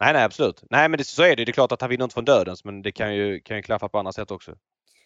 Nej, 0.00 0.12
nej 0.12 0.24
absolut. 0.24 0.62
Nej, 0.70 0.88
men 0.88 0.98
det, 0.98 1.04
så 1.04 1.22
är 1.22 1.36
det. 1.36 1.44
Det 1.44 1.50
är 1.50 1.52
klart 1.52 1.72
att 1.72 1.80
han 1.80 1.90
vinner 1.90 2.04
inte 2.04 2.14
från 2.14 2.24
dödens, 2.24 2.64
men 2.64 2.82
det 2.82 2.92
kan 2.92 3.14
ju, 3.14 3.40
kan 3.40 3.56
ju 3.56 3.62
klaffa 3.62 3.88
på 3.88 3.98
andra 3.98 4.12
sätt 4.12 4.30
också. 4.30 4.54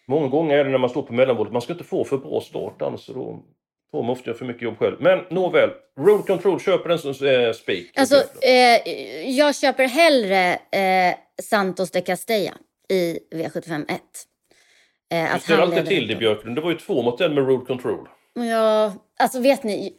Många 0.09 0.29
gånger 0.29 0.59
är 0.59 0.65
det 0.65 0.71
när 0.71 0.79
man 0.79 0.91
står 0.91 1.03
på 1.03 1.13
mellanvolten, 1.13 1.53
man 1.53 1.63
ska 1.63 1.73
inte 1.73 1.85
få 1.85 2.05
för 2.05 2.19
bra 2.19 2.41
start 2.41 2.83
annars 2.83 3.07
då 3.07 3.45
Får 3.93 4.03
måste 4.03 4.31
göra 4.31 4.39
för 4.39 4.45
mycket 4.45 4.63
jobb 4.63 4.79
själv. 4.79 4.97
Men 5.01 5.25
nåväl, 5.31 5.71
Road 6.01 6.27
Control 6.27 6.61
köper 6.61 6.89
den 6.89 6.99
som 6.99 7.27
eh, 7.27 7.53
spik. 7.53 7.99
Alltså, 7.99 8.17
eh, 8.43 8.91
jag 9.31 9.57
köper 9.57 9.89
hellre 9.89 10.55
eh, 10.55 11.15
Santos 11.43 11.91
de 11.91 12.01
Castella 12.01 12.55
i 12.89 13.19
V75 13.35 13.85
1. 13.89 14.01
Eh, 15.13 15.35
du 15.35 15.41
ställer 15.41 15.63
alltid 15.63 15.87
till 15.87 16.09
det 16.09 16.17
Björklund. 16.17 16.57
Det 16.57 16.61
var 16.61 16.71
ju 16.71 16.79
två 16.79 17.03
mot 17.03 17.21
en 17.21 17.35
med 17.35 17.47
Road 17.47 17.67
Control. 17.67 18.09
Ja, 18.35 18.93
alltså 19.19 19.41
vet 19.41 19.63
ni. 19.63 19.97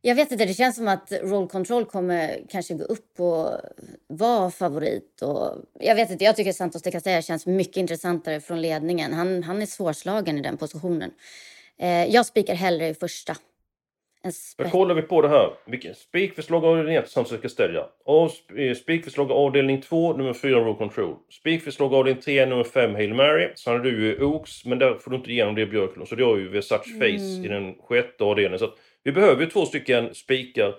Jag 0.00 0.14
vet 0.14 0.32
inte, 0.32 0.44
det 0.44 0.54
känns 0.54 0.76
som 0.76 0.88
att 0.88 1.12
Roll 1.22 1.48
Control 1.48 1.84
kommer 1.84 2.40
kanske 2.48 2.74
gå 2.74 2.84
upp 2.84 3.20
och 3.20 3.50
vara 4.08 4.50
favorit. 4.50 5.22
Och, 5.22 5.56
jag 5.80 5.94
vet 5.94 6.10
inte, 6.10 6.24
jag 6.24 6.36
tycker 6.36 6.52
Santos 6.52 6.82
de 6.82 6.90
Castella 6.90 7.22
känns 7.22 7.46
mycket 7.46 7.76
intressantare 7.76 8.40
från 8.40 8.62
ledningen. 8.62 9.12
Han, 9.12 9.42
han 9.42 9.62
är 9.62 9.66
svårslagen 9.66 10.38
i 10.38 10.40
den 10.40 10.56
positionen. 10.56 11.10
Eh, 11.80 12.04
jag 12.04 12.26
spikar 12.26 12.54
hellre 12.54 12.88
i 12.88 12.94
första. 12.94 13.36
Då 14.56 14.68
kollar 14.68 14.94
vi 14.94 15.02
på 15.02 15.22
det 15.22 15.28
här. 15.28 15.94
Spikförslag 15.94 16.64
avdelning 16.64 16.94
1, 16.94 17.10
Santos 17.10 17.40
Castella. 17.40 17.88
Eh, 18.56 18.74
spikförslag 18.74 19.30
avdelning 19.30 19.80
2, 19.80 20.12
nummer 20.12 20.32
4, 20.32 20.60
Row 20.60 20.78
Control. 20.78 21.16
Spikförslag 21.30 21.94
avdelning 21.94 22.22
3, 22.22 22.46
nummer 22.46 22.64
5, 22.64 22.94
Hail 22.94 23.14
Mary. 23.14 23.52
Sen 23.56 23.72
har 23.72 23.80
du 23.80 24.06
ju 24.06 24.24
Oaks, 24.24 24.64
men 24.64 24.78
där 24.78 24.94
får 24.94 25.10
du 25.10 25.16
inte 25.16 25.30
igenom 25.30 25.54
det 25.54 25.66
Björklund. 25.66 26.08
Så 26.08 26.14
du 26.14 26.24
har 26.24 26.36
ju 26.36 26.48
Versace 26.48 26.90
Face 26.90 27.34
mm. 27.34 27.44
i 27.44 27.48
den 27.48 27.74
sjätte 27.74 28.24
avdelningen. 28.24 28.58
Så 28.58 28.74
vi 29.02 29.12
behöver 29.12 29.42
ju 29.42 29.50
två 29.50 29.66
stycken 29.66 30.14
spikar. 30.14 30.74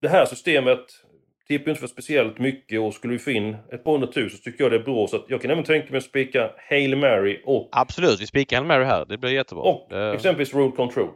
Det 0.00 0.08
här 0.08 0.26
systemet 0.26 0.84
tippar 1.48 1.70
inte 1.70 1.80
för 1.80 1.86
speciellt 1.86 2.38
mycket 2.38 2.80
och 2.80 2.94
skulle 2.94 3.12
vi 3.12 3.18
få 3.18 3.30
in 3.30 3.56
ett 3.72 3.84
par 3.84 3.92
hundratusen 3.92 4.38
så 4.38 4.42
tycker 4.42 4.64
jag 4.64 4.72
det 4.72 4.76
är 4.76 4.82
bra. 4.82 5.06
Så 5.06 5.16
att 5.16 5.24
jag 5.28 5.42
kan 5.42 5.50
även 5.50 5.64
tänka 5.64 5.90
mig 5.90 5.98
att 5.98 6.04
spika 6.04 6.50
Hail 6.68 6.96
Mary 6.96 7.42
och... 7.44 7.68
Absolut, 7.72 8.20
vi 8.20 8.26
spikar 8.26 8.56
Hail 8.56 8.66
Mary 8.66 8.84
här. 8.84 9.04
Det 9.04 9.18
blir 9.18 9.30
jättebra. 9.30 9.64
Och 9.64 9.86
det... 9.90 10.12
exempelvis 10.14 10.54
Road 10.54 10.76
Control. 10.76 11.10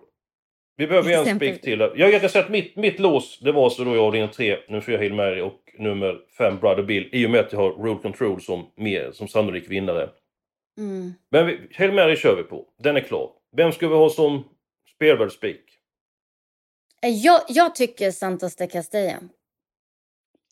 Vi 0.76 0.86
behöver 0.86 1.10
ju 1.10 1.14
en 1.14 1.36
spik 1.36 1.62
till. 1.62 1.80
Jag, 1.80 1.98
jag 1.98 2.20
kan 2.20 2.30
säga 2.30 2.44
att 2.44 2.50
mitt, 2.50 2.76
mitt 2.76 2.98
lås, 2.98 3.38
det 3.38 3.52
var 3.52 3.70
så 3.70 3.84
då 3.84 3.94
jag 3.96 4.04
avdelning 4.04 4.30
3, 4.30 4.58
nummer 4.68 4.80
4 4.80 4.98
Hail 4.98 5.14
Mary 5.14 5.40
och 5.40 5.60
nummer 5.78 6.18
5 6.38 6.58
Brother 6.58 6.82
Bill. 6.82 7.08
I 7.12 7.26
och 7.26 7.30
med 7.30 7.40
att 7.40 7.52
jag 7.52 7.58
har 7.58 7.70
Road 7.70 8.02
Control 8.02 8.40
som, 8.40 8.66
mer, 8.76 9.12
som 9.12 9.28
sannolik 9.28 9.70
vinnare. 9.70 10.10
Mm. 10.78 11.12
Men 11.30 11.46
vi, 11.46 11.58
Hail 11.74 11.92
Mary 11.92 12.16
kör 12.16 12.36
vi 12.36 12.42
på. 12.42 12.66
Den 12.78 12.96
är 12.96 13.00
klar. 13.00 13.30
Vem 13.56 13.72
ska 13.72 13.88
vi 13.88 13.94
ha 13.94 14.10
som 14.10 14.44
spelvärd 14.94 15.32
spik? 15.32 15.64
Jag, 17.00 17.40
jag 17.48 17.74
tycker 17.74 18.10
Santos 18.10 18.56
de 18.56 18.66
Castella. 18.66 19.18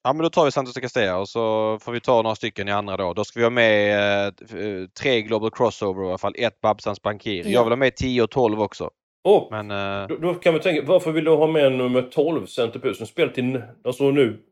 Ja 0.03 0.13
men 0.13 0.23
då 0.23 0.31
tar 0.31 0.45
vi 0.45 0.51
Santos 0.51 0.75
de 0.75 0.81
Castella 0.81 1.19
och 1.19 1.29
så 1.29 1.79
får 1.81 1.93
vi 1.93 2.01
ta 2.01 2.23
några 2.23 2.35
stycken 2.35 2.69
i 2.69 2.73
andra 2.73 2.97
då. 2.97 3.15
Då 3.15 3.25
ska 3.25 3.41
vi 3.41 3.45
ha 3.45 3.51
med 3.51 4.27
eh, 4.27 4.89
tre 5.01 5.23
Global 5.23 5.51
Crossover 5.51 6.05
i 6.05 6.09
alla 6.09 6.19
fall. 6.19 6.35
Ett 6.39 6.61
Babsans 6.61 7.03
Bankir. 7.03 7.45
Ja. 7.45 7.51
Jag 7.51 7.65
vill 7.65 7.73
ha 7.73 7.77
med 7.77 7.97
10 7.97 8.23
och 8.23 8.31
12 8.31 8.61
också. 8.61 8.91
Och 9.25 9.49
men, 9.51 9.71
eh... 9.71 10.09
då, 10.09 10.17
då, 10.17 10.35
kan 10.35 10.55
vi 10.55 10.61
tänka, 10.61 10.83
varför 10.87 11.13
vill 11.13 11.25
du 11.25 11.31
ha 11.31 11.47
med 11.47 11.73
nummer 11.73 12.03
12 12.03 12.47
Centerpus? 12.47 12.99
Den 12.99 13.07
spelar 13.07 13.33
till, 13.33 13.63
alltså 13.85 14.11
nu, 14.11 14.43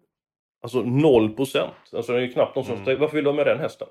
alltså 0.63 0.83
0 0.83 1.35
procent. 1.35 1.75
Alltså 1.97 2.13
det 2.13 2.19
är 2.19 2.23
ju 2.23 2.33
knappt 2.33 2.57
någon 2.57 2.65
som 2.65 2.77
mm. 2.77 3.01
Varför 3.01 3.15
vill 3.15 3.25
du 3.25 3.31
ha 3.31 3.37
med 3.37 3.47
den 3.47 3.61
hästen? 3.61 3.89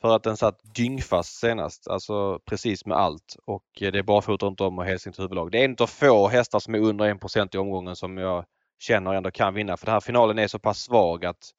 För 0.00 0.16
att 0.16 0.22
den 0.22 0.36
satt 0.36 0.74
dyngfast 0.74 1.40
senast, 1.40 1.88
alltså 1.88 2.38
precis 2.38 2.86
med 2.86 2.96
allt. 2.96 3.36
Och 3.44 3.64
det 3.78 3.98
är 3.98 4.02
barfota 4.02 4.46
runt 4.46 4.60
om 4.60 4.78
och 4.78 4.84
Helsingborgs 4.84 5.18
huvudlag. 5.18 5.50
Det 5.50 5.60
är 5.60 5.64
en 5.64 5.76
av 5.80 5.86
få 5.86 6.28
hästar 6.28 6.58
som 6.58 6.74
är 6.74 6.78
under 6.78 7.14
1% 7.14 7.48
i 7.54 7.58
omgången 7.58 7.96
som 7.96 8.18
jag 8.18 8.44
känner 8.78 9.14
ändå 9.14 9.30
kan 9.30 9.54
vinna. 9.54 9.76
För 9.76 9.86
den 9.86 9.92
här 9.92 10.00
finalen 10.00 10.38
är 10.38 10.48
så 10.48 10.58
pass 10.58 10.78
svag 10.78 11.24
att 11.24 11.50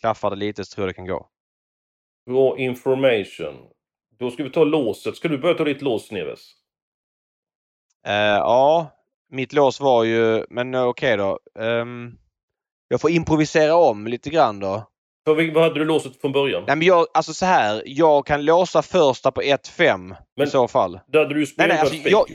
klaffar 0.00 0.30
det 0.30 0.36
lite 0.36 0.64
så 0.64 0.74
tror 0.74 0.86
jag 0.86 0.90
det 0.90 0.96
kan 0.96 1.06
gå. 1.06 1.28
Bra 2.26 2.58
information. 2.58 3.54
Då 4.18 4.30
ska 4.30 4.42
vi 4.42 4.50
ta 4.50 4.64
låset. 4.64 5.16
Ska 5.16 5.28
du 5.28 5.38
börja 5.38 5.54
ta 5.54 5.64
ditt 5.64 5.82
lås 5.82 6.10
Neves? 6.10 6.40
Uh, 8.08 8.14
ja, 8.14 8.90
mitt 9.30 9.52
lås 9.52 9.80
var 9.80 10.04
ju, 10.04 10.46
men 10.50 10.74
okej 10.74 11.14
okay 11.14 11.16
då. 11.16 11.38
Um, 11.54 12.18
jag 12.88 13.00
får 13.00 13.10
improvisera 13.10 13.74
om 13.74 14.06
lite 14.06 14.30
grann 14.30 14.60
då. 14.60 14.88
För 15.24 15.54
vad 15.54 15.62
hade 15.62 15.78
du 15.78 15.84
låset 15.84 16.20
från 16.20 16.32
början? 16.32 16.64
Nej 16.66 16.76
men 16.76 16.86
jag, 16.86 17.06
alltså 17.14 17.34
så 17.34 17.46
här. 17.46 17.82
Jag 17.86 18.26
kan 18.26 18.44
låsa 18.44 18.82
första 18.82 19.32
på 19.32 19.42
1-5 19.42 20.16
i 20.42 20.46
så 20.46 20.68
fall. 20.68 21.00
Där 21.06 21.18
hade 21.18 21.34
du 21.34 21.46
spelat 21.46 21.80
alltså, 21.80 22.08
jag, 22.08 22.26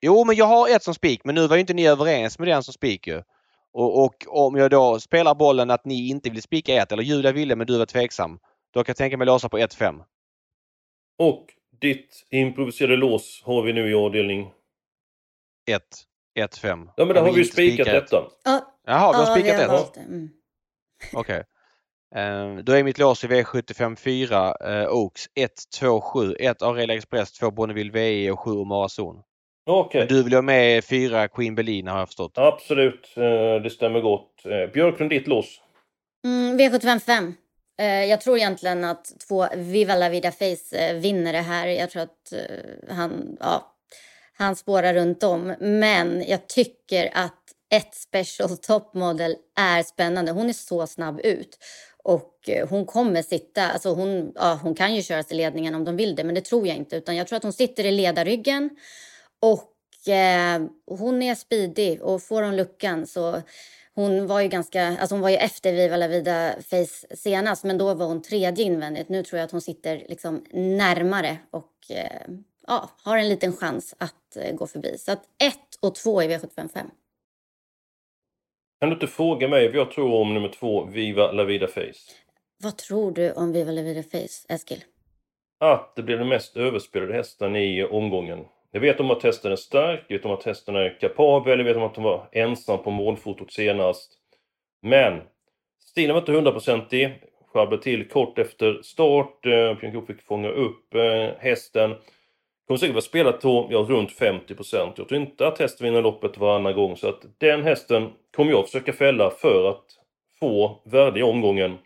Jo 0.00 0.24
men 0.24 0.36
jag 0.36 0.46
har 0.46 0.68
ett 0.68 0.82
som 0.82 0.94
spik 0.94 1.24
men 1.24 1.34
nu 1.34 1.46
var 1.46 1.56
ju 1.56 1.60
inte 1.60 1.74
ni 1.74 1.86
överens 1.86 2.38
med 2.38 2.48
den 2.48 2.62
som 2.62 2.74
spik 2.74 3.06
ju. 3.06 3.22
Och, 3.72 4.04
och, 4.04 4.14
om 4.28 4.56
jag 4.56 4.70
då 4.70 5.00
spelar 5.00 5.34
bollen 5.34 5.70
att 5.70 5.84
ni 5.84 6.08
inte 6.08 6.30
vill 6.30 6.42
spika 6.42 6.74
ett 6.74 6.92
eller 6.92 7.02
Julia 7.02 7.32
ville 7.32 7.56
men 7.56 7.66
du 7.66 7.78
var 7.78 7.86
tveksam. 7.86 8.38
Då 8.72 8.84
kan 8.84 8.90
jag 8.90 8.96
tänka 8.96 9.16
mig 9.16 9.26
låsa 9.26 9.48
på 9.48 9.58
1-5. 9.58 10.04
Och 11.18 11.46
ditt 11.80 12.26
improviserade 12.30 12.96
lås 12.96 13.42
har 13.44 13.62
vi 13.62 13.72
nu 13.72 13.90
i 13.90 13.94
avdelning? 13.94 14.52
1. 15.68 15.82
1-5. 16.38 16.88
Ja 16.96 17.04
men 17.04 17.14
där 17.14 17.22
har 17.22 17.32
vi 17.32 17.38
ju 17.38 17.44
spikat 17.44 17.86
detta. 17.86 18.24
Ja. 18.44 18.76
Jaha, 18.86 19.12
du 19.12 19.18
har 19.18 19.38
spikat 19.38 19.60
ett? 19.60 19.96
Mm. 19.96 20.28
Okej. 21.12 21.20
Okay. 21.20 21.44
Uh, 22.16 22.58
då 22.58 22.72
är 22.72 22.84
mitt 22.84 22.98
lås 22.98 23.24
i 23.24 23.26
V75 23.26 23.96
4 23.96 24.54
uh, 24.82 24.92
Oaks 24.92 25.28
1, 25.34 25.50
2, 25.80 26.00
7. 26.00 26.34
1 26.38 26.62
Aurelia 26.62 26.96
Express, 26.96 27.32
2 27.32 27.50
Bonneville 27.50 27.92
VE 27.92 28.30
och 28.30 28.40
7 28.40 28.50
Omara 28.50 28.88
Okay. 29.70 30.06
Du 30.06 30.22
vill 30.22 30.34
ha 30.34 30.42
med 30.42 30.84
4 30.84 31.28
Queen 31.28 31.54
Bellina 31.54 31.92
har 31.92 31.98
jag 31.98 32.08
förstått. 32.08 32.38
Absolut, 32.38 33.08
uh, 33.18 33.62
det 33.62 33.70
stämmer 33.70 34.00
gott. 34.00 34.42
Uh, 34.46 34.72
Björklund, 34.72 35.10
ditt 35.10 35.26
lås? 35.26 35.60
Mm, 36.24 36.58
V75 36.58 36.98
5. 36.98 37.34
Uh, 37.82 37.86
jag 37.86 38.20
tror 38.20 38.36
egentligen 38.36 38.84
att 38.84 39.12
två 39.28 39.46
Viva 39.56 39.96
La 39.96 40.08
Vida 40.08 40.32
Face 40.32 40.92
vinner 40.94 41.32
det 41.32 41.38
här. 41.38 41.66
Jag 41.66 41.90
tror 41.90 42.02
att 42.02 42.32
han, 42.90 43.36
ja, 43.40 43.76
han 44.38 44.56
spårar 44.56 44.94
runt 44.94 45.22
om. 45.22 45.54
Men 45.60 46.24
jag 46.28 46.46
tycker 46.46 47.10
att 47.12 47.34
ett 47.74 47.94
special 47.94 48.56
top 48.56 48.94
model 48.94 49.36
är 49.56 49.82
spännande. 49.82 50.32
Hon 50.32 50.48
är 50.48 50.52
så 50.52 50.86
snabb 50.86 51.20
ut. 51.24 51.58
Och 52.04 52.48
eh, 52.48 52.68
hon 52.68 52.86
kommer 52.86 53.22
sitta, 53.22 53.70
alltså 53.70 53.94
hon, 53.94 54.32
ja, 54.34 54.58
hon 54.62 54.74
kan 54.74 54.94
ju 54.94 55.02
köra 55.02 55.22
till 55.22 55.36
ledningen 55.36 55.74
om 55.74 55.84
de 55.84 55.96
vill 55.96 56.14
det, 56.14 56.24
men 56.24 56.34
det 56.34 56.40
tror 56.40 56.66
jag 56.66 56.76
inte. 56.76 56.96
Utan 56.96 57.16
jag 57.16 57.26
tror 57.26 57.36
att 57.36 57.42
hon 57.42 57.52
sitter 57.52 57.84
i 57.84 57.90
ledarryggen 57.90 58.70
och 59.40 60.08
eh, 60.08 60.62
hon 60.86 61.22
är 61.22 61.34
speedig 61.34 62.02
och 62.02 62.22
får 62.22 62.42
hon 62.42 62.56
luckan 62.56 63.06
så 63.06 63.42
hon 63.94 64.26
var 64.26 64.40
ju 64.40 64.48
ganska, 64.48 64.86
alltså 64.86 65.14
hon 65.14 65.22
var 65.22 65.30
ju 65.30 65.36
efter 65.36 65.72
Viva 65.72 65.96
La 65.96 66.08
Vida 66.08 66.54
Face 66.70 67.16
senast, 67.16 67.64
men 67.64 67.78
då 67.78 67.94
var 67.94 68.06
hon 68.06 68.22
tredje 68.22 68.64
invändigt. 68.64 69.08
Nu 69.08 69.22
tror 69.22 69.38
jag 69.38 69.44
att 69.44 69.52
hon 69.52 69.60
sitter 69.60 70.04
liksom 70.08 70.44
närmare 70.52 71.36
och 71.50 71.72
eh, 71.90 72.20
ja, 72.66 72.90
har 73.02 73.18
en 73.18 73.28
liten 73.28 73.52
chans 73.52 73.94
att 73.98 74.36
eh, 74.36 74.54
gå 74.54 74.66
förbi. 74.66 74.98
Så 74.98 75.12
att 75.12 75.22
1 75.44 75.54
och 75.80 75.94
2 75.94 76.22
i 76.22 76.28
V755. 76.28 76.90
Kan 78.80 78.88
du 78.88 78.94
inte 78.94 79.06
fråga 79.06 79.48
mig 79.48 79.66
vad 79.66 79.76
jag 79.76 79.90
tror 79.90 80.14
om 80.14 80.34
nummer 80.34 80.48
två, 80.48 80.84
Viva 80.84 81.32
La 81.32 81.44
Vida 81.44 81.66
Face? 81.66 82.12
Vad 82.62 82.76
tror 82.76 83.12
du 83.12 83.32
om 83.32 83.52
Viva 83.52 83.72
La 83.72 83.82
Vida 83.82 84.02
Face, 84.02 84.46
Eskil? 84.48 84.84
Att 85.58 85.96
det 85.96 86.02
blir 86.02 86.16
den 86.16 86.28
mest 86.28 86.56
överspelade 86.56 87.14
hästen 87.14 87.56
i 87.56 87.84
omgången. 87.84 88.44
Jag 88.72 88.80
vet 88.80 89.00
om 89.00 89.10
att 89.10 89.22
hästen 89.22 89.52
är 89.52 89.56
stark, 89.56 90.04
jag 90.08 90.16
vet 90.16 90.26
om 90.26 90.32
att 90.32 90.44
hästen 90.44 90.76
är 90.76 91.00
kapabel, 91.00 91.58
jag 91.58 91.64
vet 91.64 91.76
om 91.76 91.82
att 91.82 91.96
hon 91.96 92.04
var 92.04 92.28
ensam 92.32 92.82
på 92.82 92.90
målfotot 92.90 93.52
senast. 93.52 94.12
Men 94.82 95.20
stilen 95.90 96.14
var 96.14 96.20
inte 96.20 96.32
hundraprocentig. 96.32 97.22
Sjabblade 97.52 97.82
till 97.82 98.08
kort 98.08 98.38
efter 98.38 98.82
start. 98.82 99.46
Eh, 99.46 99.50
Björn 99.50 99.92
Goop 99.92 100.06
fick 100.06 100.22
fånga 100.22 100.48
upp 100.48 100.94
eh, 100.94 101.28
hästen. 101.38 101.94
Kommer 102.66 102.78
säkert 102.78 102.94
vara 102.94 103.02
spelat 103.02 103.40
på 103.40 103.68
ja, 103.70 103.78
runt 103.78 104.12
50 104.12 104.54
Jag 104.72 104.94
tror 104.96 105.14
inte 105.14 105.46
att 105.46 105.58
hästen 105.58 105.84
vinner 105.84 106.02
loppet 106.02 106.38
varannan 106.38 106.74
gång. 106.74 106.96
Så 106.96 107.08
att 107.08 107.24
den 107.38 107.62
hästen 107.62 108.08
kommer 108.36 108.50
jag 108.50 108.66
försöka 108.66 108.92
fälla 108.92 109.30
för 109.30 109.70
att 109.70 109.84
få 110.40 110.80
värde 110.84 111.20
i 111.20 111.22
omgången. 111.22 111.78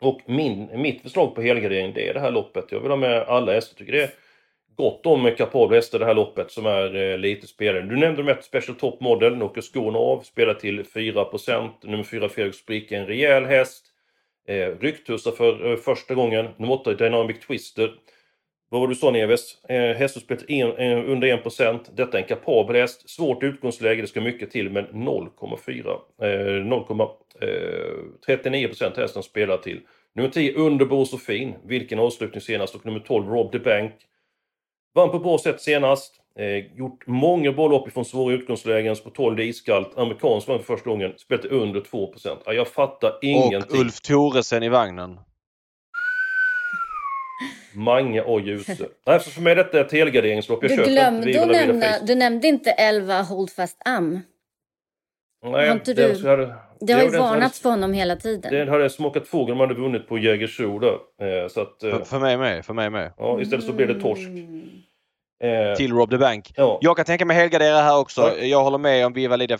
Och 0.00 0.20
min, 0.26 0.70
mitt 0.74 1.02
förslag 1.02 1.34
på 1.34 1.42
helgardering 1.42 1.92
det 1.94 2.08
är 2.08 2.14
det 2.14 2.20
här 2.20 2.30
loppet. 2.30 2.72
Jag 2.72 2.80
vill 2.80 2.90
ha 2.90 2.96
med 2.96 3.22
alla 3.22 3.52
hästar. 3.52 3.72
Jag 3.72 3.78
tycker 3.78 3.92
det 3.92 4.04
är 4.04 4.25
gott 4.76 5.06
om 5.06 5.34
kapabla 5.38 5.76
hästar 5.76 5.98
det 5.98 6.04
här 6.04 6.14
loppet 6.14 6.50
som 6.50 6.66
är 6.66 6.94
eh, 6.94 7.18
lite 7.18 7.46
spelade. 7.46 7.86
Du 7.86 7.96
nämnde 7.96 8.22
de 8.22 8.28
ett 8.28 8.44
Special 8.44 8.76
Top 8.76 9.00
Model. 9.00 9.36
Nu 9.36 9.44
åker 9.44 9.60
skorna 9.60 9.98
av. 9.98 10.20
Spelar 10.20 10.54
till 10.54 10.82
4% 10.82 11.70
Nummer 11.82 12.04
4 12.04 12.28
Felix 12.28 12.66
Brick, 12.66 12.92
är 12.92 13.00
en 13.00 13.06
rejäl 13.06 13.44
häst. 13.44 13.86
Eh, 14.48 14.68
Rycktussar 14.80 15.30
för 15.30 15.70
eh, 15.70 15.76
första 15.76 16.14
gången. 16.14 16.48
Nummer 16.56 16.74
8 16.74 16.94
Dynamic 16.94 17.46
Twister. 17.46 17.94
Vad 18.68 18.80
var 18.80 18.88
du 18.88 18.94
sa 18.94 19.10
Neves? 19.10 19.64
Eh, 19.64 19.96
Hästspelet 19.96 20.44
eh, 20.48 20.68
under 21.10 21.36
1%. 21.36 21.80
Detta 21.94 22.18
är 22.18 22.22
en 22.22 22.28
kapabel 22.28 22.76
häst. 22.76 23.10
Svårt 23.10 23.42
utgångsläge, 23.42 24.02
det 24.02 24.08
ska 24.08 24.20
mycket 24.20 24.50
till, 24.50 24.70
men 24.70 24.86
0,4. 24.86 26.00
Eh, 26.22 26.64
0,39% 26.64 28.84
eh, 28.84 28.92
hästen 28.96 29.22
spelar 29.22 29.56
till. 29.56 29.80
Nummer 30.14 30.30
10 30.30 30.54
Underbo 30.54 31.04
Sofin. 31.04 31.54
Vilken 31.64 31.98
avslutning 31.98 32.40
senast. 32.40 32.74
Och 32.74 32.86
nummer 32.86 33.00
12 33.00 33.28
Rob 33.28 33.52
the 33.52 33.58
Bank. 33.58 33.92
Vann 34.96 35.10
på 35.10 35.18
bra 35.18 35.38
sätt 35.38 35.60
senast. 35.60 36.14
Eh, 36.38 36.76
gjort 36.76 37.06
många 37.06 37.52
bra 37.52 37.68
lopp 37.68 37.88
ifrån 37.88 38.04
svåra 38.04 38.34
utgångslägen. 38.34 38.96
På 39.04 39.10
12 39.10 39.40
iskallt. 39.40 39.98
Amerikansk 39.98 40.48
vann 40.48 40.58
för 40.58 40.64
första 40.64 40.90
gången. 40.90 41.12
Spelat 41.16 41.44
under 41.44 41.80
2%. 41.80 42.38
Ja, 42.44 42.52
jag 42.52 42.68
fattar 42.68 43.18
ingenting. 43.22 43.56
Och 43.56 43.80
Ulf 43.80 44.00
Thoresen 44.00 44.62
i 44.62 44.68
vagnen. 44.68 45.18
Mange 47.74 48.22
och 48.22 48.40
Ljuse. 48.40 48.88
Nej, 49.06 49.20
för 49.20 49.40
mig 49.40 49.52
är 49.52 49.56
detta 49.56 49.80
ett 49.80 49.92
helgarderingslopp. 49.92 50.62
Jag 50.62 50.70
du 50.70 50.84
glömde 50.84 51.42
att 51.42 51.48
nämna, 51.48 51.86
du 52.06 52.14
nämnde 52.14 52.48
inte 52.48 52.70
11 52.70 53.22
Holdfast 53.22 53.82
Am. 53.84 54.20
Nej, 55.44 55.68
har 55.68 55.80
du, 55.84 55.94
det, 55.94 56.28
hade, 56.28 56.54
det 56.80 56.92
har 56.92 57.02
ju 57.02 57.10
varnats 57.10 57.60
för 57.60 57.70
honom 57.70 57.92
hela 57.92 58.16
tiden. 58.16 58.52
Den 58.52 58.68
hade 58.68 58.90
smakat 58.90 59.28
fågel 59.28 59.52
om 59.52 59.58
man 59.58 59.68
hade 59.68 59.80
vunnit 59.80 60.08
på 60.08 60.18
Jägersro 60.18 60.78
där. 60.78 60.98
Eh, 61.42 61.48
så 61.48 61.60
att, 61.60 61.82
eh, 61.82 61.90
för, 61.90 62.04
för, 62.04 62.18
mig 62.18 62.36
med, 62.36 62.64
för 62.64 62.74
mig 62.74 62.90
med. 62.90 63.12
Ja, 63.18 63.40
istället 63.40 63.64
så 63.64 63.72
blev 63.72 63.88
det 63.88 64.00
torsk. 64.00 64.28
Mm. 64.28 64.85
Eh, 65.44 65.76
till 65.76 65.92
Rob 65.92 66.10
the 66.10 66.18
Bank. 66.18 66.52
Ja. 66.56 66.78
Jag 66.82 66.96
kan 66.96 67.04
tänka 67.04 67.24
mig 67.24 67.36
helgardera 67.36 67.80
här 67.80 67.98
också. 67.98 68.20
Ja. 68.20 68.36
Jag 68.36 68.64
håller 68.64 68.78
med 68.78 69.06
om 69.06 69.12
Viva, 69.12 69.36
Lida, 69.36 69.58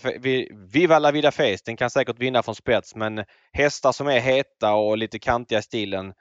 Viva 0.72 0.98
La 0.98 1.10
Vida 1.10 1.32
Face. 1.32 1.58
Den 1.64 1.76
kan 1.76 1.90
säkert 1.90 2.18
vinna 2.18 2.42
från 2.42 2.54
spets 2.54 2.94
men 2.94 3.24
hästar 3.52 3.92
som 3.92 4.06
är 4.06 4.20
heta 4.20 4.74
och 4.74 4.98
lite 4.98 5.18
kantiga 5.18 5.58
i 5.58 5.62
stilen 5.62 6.12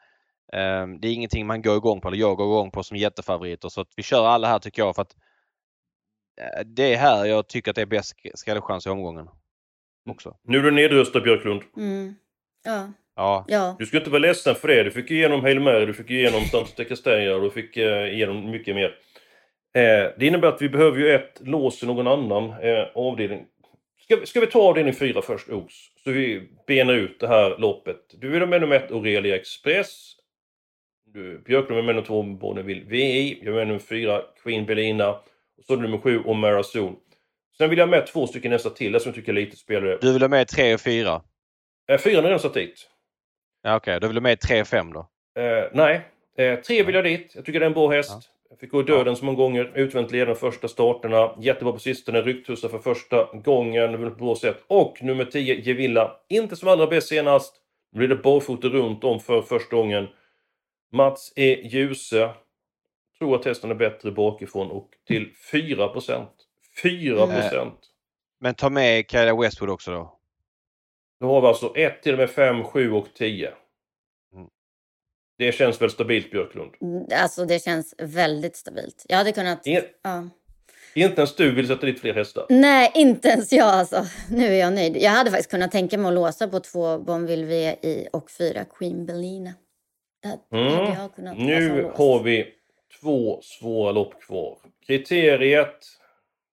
Ehm, 0.54 1.00
det 1.00 1.08
är 1.08 1.14
ingenting 1.14 1.48
man 1.48 1.62
går 1.62 1.78
igång 1.78 2.02
på, 2.02 2.08
eller 2.08 2.18
jag 2.18 2.38
går 2.38 2.46
igång 2.46 2.72
på 2.72 2.84
som 2.84 2.98
jättefavoriter. 2.98 3.70
Så 3.70 3.82
att 3.82 3.90
vi 3.96 4.04
kör 4.04 4.26
alla 4.26 4.48
här 4.48 4.60
tycker 4.60 4.82
jag 4.82 4.96
för 4.96 5.02
att 5.02 5.16
eh, 6.42 6.66
det 6.66 6.94
är 6.94 6.98
här 6.98 7.26
jag 7.26 7.48
tycker 7.48 7.72
att 7.72 7.76
det 7.76 7.82
är 7.82 7.86
bäst 7.86 8.16
skrällchans 8.34 8.88
i 8.88 8.90
omgången. 8.90 9.30
Också. 10.10 10.38
Nu 10.44 10.58
är 10.58 10.64
du 10.64 10.72
nedröstad 10.72 11.22
Björklund. 11.22 11.62
Mm. 11.78 12.16
Ja. 12.64 12.92
Ja. 13.16 13.46
ja. 13.48 13.76
Du 13.80 13.86
ska 13.86 13.98
inte 13.98 14.10
vara 14.10 14.20
ledsen 14.20 14.56
för 14.56 14.68
det. 14.68 14.84
Du 14.84 14.92
fick 14.92 15.12
igenom 15.12 15.42
Hail 15.42 15.60
Mary, 15.60 15.86
du 15.86 15.94
fick 15.94 16.12
igenom 16.12 16.42
Santa 16.42 16.84
Castella 16.84 17.36
och 17.36 17.42
du 17.42 17.50
fick 17.52 17.78
eh, 17.78 18.14
igenom 18.14 18.52
mycket 18.52 18.76
mer. 18.76 18.96
Eh, 19.76 20.12
det 20.18 20.28
innebär 20.28 20.48
att 20.48 20.62
vi 20.62 20.70
behöver 20.70 21.00
ju 21.00 21.12
ett 21.12 21.42
lås 21.44 21.84
i 21.84 21.86
någon 21.86 22.08
annan 22.08 22.50
eh, 22.50 22.88
avdelning. 22.96 23.46
Ska, 24.02 24.26
ska 24.26 24.40
vi 24.40 24.48
ta 24.48 24.62
avdelning 24.62 24.94
4 24.94 25.22
först, 25.22 25.50
Os? 25.50 25.92
Så 26.04 26.12
vi 26.12 26.50
benar 26.68 26.94
ut 26.94 27.20
det 27.20 27.28
här 27.28 27.58
loppet. 27.58 27.98
Du 28.20 28.30
vill 28.30 28.40
ha 28.40 28.48
med 28.48 28.62
nummer 28.62 28.76
1 28.76 28.92
Aurelia 28.92 29.36
Express. 29.36 30.12
Björklund 31.46 31.80
är 31.80 31.84
med 31.84 31.96
nummer 31.96 32.08
två, 32.08 32.24
Bonneville 32.24 32.86
VI. 32.86 33.40
Jag 33.44 33.54
är 33.54 33.58
med 33.58 33.68
nummer 33.68 33.80
fyra, 33.80 34.22
Queen 34.44 34.66
Belina. 34.66 35.10
Och 35.58 35.64
så 35.68 35.76
nummer 35.76 35.98
sju, 35.98 36.24
Omara 36.24 36.64
Zon. 36.64 36.96
Sen 37.58 37.70
vill 37.70 37.80
jag 37.80 37.86
ha 37.86 37.92
med 37.92 38.08
två 38.08 38.28
stycken 38.28 38.52
nästa 38.52 38.70
till, 38.70 39.00
som 39.00 39.10
jag 39.10 39.16
tycker 39.16 39.32
är 39.32 39.36
lite 39.36 39.58
spelare. 39.58 39.98
Du 40.02 40.14
vill 40.14 40.22
ha 40.22 40.30
med 40.30 40.48
tre 40.48 40.74
och 40.74 40.82
fyra? 40.82 41.22
Eh, 41.88 41.98
fyra 41.98 42.16
har 42.16 42.24
redan 42.24 42.40
satt 42.40 42.54
dit. 42.54 42.90
Ja, 43.64 43.76
Okej, 43.76 43.92
okay. 43.92 44.00
då 44.00 44.08
vill 44.08 44.16
du 44.16 44.20
ha 44.20 44.24
med 44.24 44.40
tre 44.40 44.62
och 44.62 44.68
fem 44.68 44.94
då? 44.94 45.00
Eh, 45.42 45.64
nej, 45.74 46.02
eh, 46.38 46.60
tre 46.60 46.84
vill 46.84 46.96
jag 46.96 47.04
dit. 47.04 47.32
Jag 47.36 47.46
tycker 47.46 47.60
det 47.60 47.66
är 47.66 47.68
en 47.68 47.74
bra 47.74 47.92
häst. 47.92 48.32
Ja. 48.56 48.58
Jag 48.58 48.60
fick 48.60 48.72
gå 48.72 48.80
i 48.80 48.84
döden 48.84 49.14
ja. 49.14 49.16
så 49.16 49.26
många 49.26 49.38
gånger. 49.38 49.72
Utvänt 49.76 50.12
ledande 50.12 50.36
första 50.36 50.68
starterna. 50.68 51.36
Jättebra 51.40 51.74
på 51.74 51.80
sistone. 51.80 52.22
Rycktussar 52.22 52.70
för 52.70 52.80
första 52.80 53.24
gången. 53.34 54.10
På 54.10 54.16
bra 54.16 54.36
sätt. 54.36 54.64
Och 54.68 54.98
nummer 55.02 55.26
10, 55.26 55.56
Gevilla. 55.56 56.18
Inte 56.30 56.56
som 56.56 56.70
allra 56.70 56.88
bäst 56.88 57.08
senast. 57.08 57.56
Nu 57.92 57.98
blir 57.98 58.08
det 58.08 58.16
barfota 58.16 58.68
runt 58.68 59.04
om 59.04 59.20
för 59.20 59.42
första 59.42 59.76
gången. 59.76 60.08
Mats 60.92 61.34
E. 61.36 61.60
Djuse 61.64 62.30
tror 63.20 63.36
att 63.36 63.46
hästen 63.46 63.72
är 63.72 63.76
bättre 63.76 64.12
bakifrån 64.12 64.72
och 64.72 64.90
till 65.08 65.32
4% 65.52 66.26
4 66.82 67.24
mm. 67.24 67.72
Men 68.40 68.56
ta 68.56 68.70
med 68.70 69.12
Kyla 69.12 69.36
Westwood 69.36 69.70
också 69.70 69.92
då? 69.92 70.20
Då 71.20 71.28
har 71.28 71.42
vi 71.42 71.48
alltså 71.48 71.76
1 71.76 72.04
till 72.04 72.14
och 72.14 72.20
med 72.20 72.30
5, 72.30 72.64
7 72.64 72.92
och 72.92 73.08
10. 73.14 73.54
Det 75.38 75.52
känns 75.52 75.82
väl 75.82 75.90
stabilt 75.90 76.32
Björklund? 76.32 76.72
Mm, 76.82 77.04
alltså 77.12 77.46
det 77.46 77.64
känns 77.64 77.96
väldigt 77.98 78.56
stabilt. 78.56 79.06
Jag 79.10 79.18
hade 79.18 79.32
kunnat... 79.32 79.68
Ingen, 79.68 79.84
ja. 80.04 80.30
Inte 80.94 81.22
ens 81.22 81.36
du 81.36 81.52
vill 81.56 81.68
sätta 81.68 81.86
dit 81.86 82.00
fler 82.00 82.14
hästar? 82.14 82.46
Nej, 82.50 82.92
inte 82.96 83.28
ens 83.28 83.52
jag 83.54 83.68
alltså. 83.68 84.06
Nu 84.32 84.46
är 84.46 84.60
jag 84.60 84.74
nöjd. 84.74 84.98
Jag 84.98 85.12
hade 85.12 85.30
faktiskt 85.32 85.52
kunnat 85.52 85.72
tänka 85.72 85.98
mig 85.98 86.08
att 86.08 86.14
låsa 86.14 86.48
på 86.48 86.60
två 86.60 87.00
Bonville 87.00 87.46
VI 87.46 88.08
och 88.14 88.32
fyra 88.32 88.66
Queen. 88.66 89.06
Det 89.06 89.14
hade 90.28 90.74
Mm. 90.74 90.94
jag 91.02 91.16
kunnat 91.16 91.38
Nu 91.38 91.92
har 91.96 92.24
vi 92.24 92.48
två 93.02 93.40
svåra 93.42 93.92
lopp 93.92 94.22
kvar. 94.22 94.58
Kriteriet. 94.88 95.86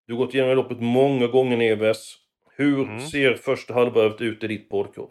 Du 0.07 0.13
har 0.13 0.19
gått 0.25 0.35
igenom 0.35 0.57
loppet 0.57 0.81
många 0.81 1.27
gånger 1.27 1.57
Neves. 1.57 2.15
Hur 2.57 2.83
Mm. 2.83 3.01
ser 3.01 3.35
första 3.35 3.75
halvvarvet 3.75 4.21
ut 4.21 4.45
i 4.45 4.47
ditt 4.47 4.69
badkar? 4.69 5.07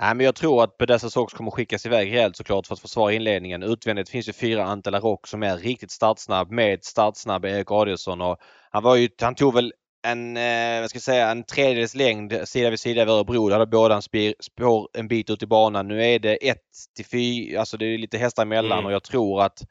Nej, 0.00 0.14
men 0.14 0.26
jag 0.26 0.34
tror 0.34 0.62
att 0.64 0.78
Bedessa 0.78 1.10
Sox 1.10 1.34
kommer 1.34 1.50
skickas 1.50 1.86
iväg 1.86 2.12
rejält 2.12 2.36
såklart 2.36 2.66
för 2.66 2.74
att 2.74 2.80
försvara 2.80 3.12
inledningen. 3.12 3.62
Utvändigt 3.62 4.08
finns 4.08 4.28
ju 4.28 4.32
fyra 4.32 4.64
Antela 4.64 5.00
Rock 5.00 5.26
som 5.26 5.42
är 5.42 5.56
riktigt 5.56 5.90
startsnabb 5.90 6.50
med 6.50 6.84
startsnabb 6.84 7.44
Erik 7.44 7.70
Adielsson. 7.70 8.20
Och 8.20 8.38
han, 8.70 8.82
var 8.82 8.96
ju, 8.96 9.08
han 9.20 9.34
tog 9.34 9.54
väl 9.54 9.72
en, 10.06 10.36
eh, 10.36 10.80
vad 10.80 10.90
ska 10.90 10.96
jag 10.96 11.02
säga, 11.02 11.30
en 11.30 11.44
tredjedels 11.44 11.94
längd 11.94 12.48
sida 12.48 12.70
vid 12.70 12.80
sida 12.80 13.02
över 13.02 13.12
Örebro. 13.12 13.48
Där 13.48 13.58
hade 13.58 13.70
båda 13.70 13.94
en 13.94 14.02
spir, 14.02 14.34
spår 14.40 14.88
en 14.92 15.08
bit 15.08 15.30
ut 15.30 15.42
i 15.42 15.46
banan. 15.46 15.88
Nu 15.88 16.04
är 16.04 16.18
det 16.18 16.48
1 16.48 16.58
till 16.96 17.06
4, 17.06 17.60
alltså 17.60 17.76
det 17.76 17.86
är 17.86 17.98
lite 17.98 18.18
hästar 18.18 18.42
emellan 18.42 18.78
Mm. 18.78 18.86
och 18.86 18.92
jag 18.92 19.02
tror 19.02 19.42
att 19.42 19.62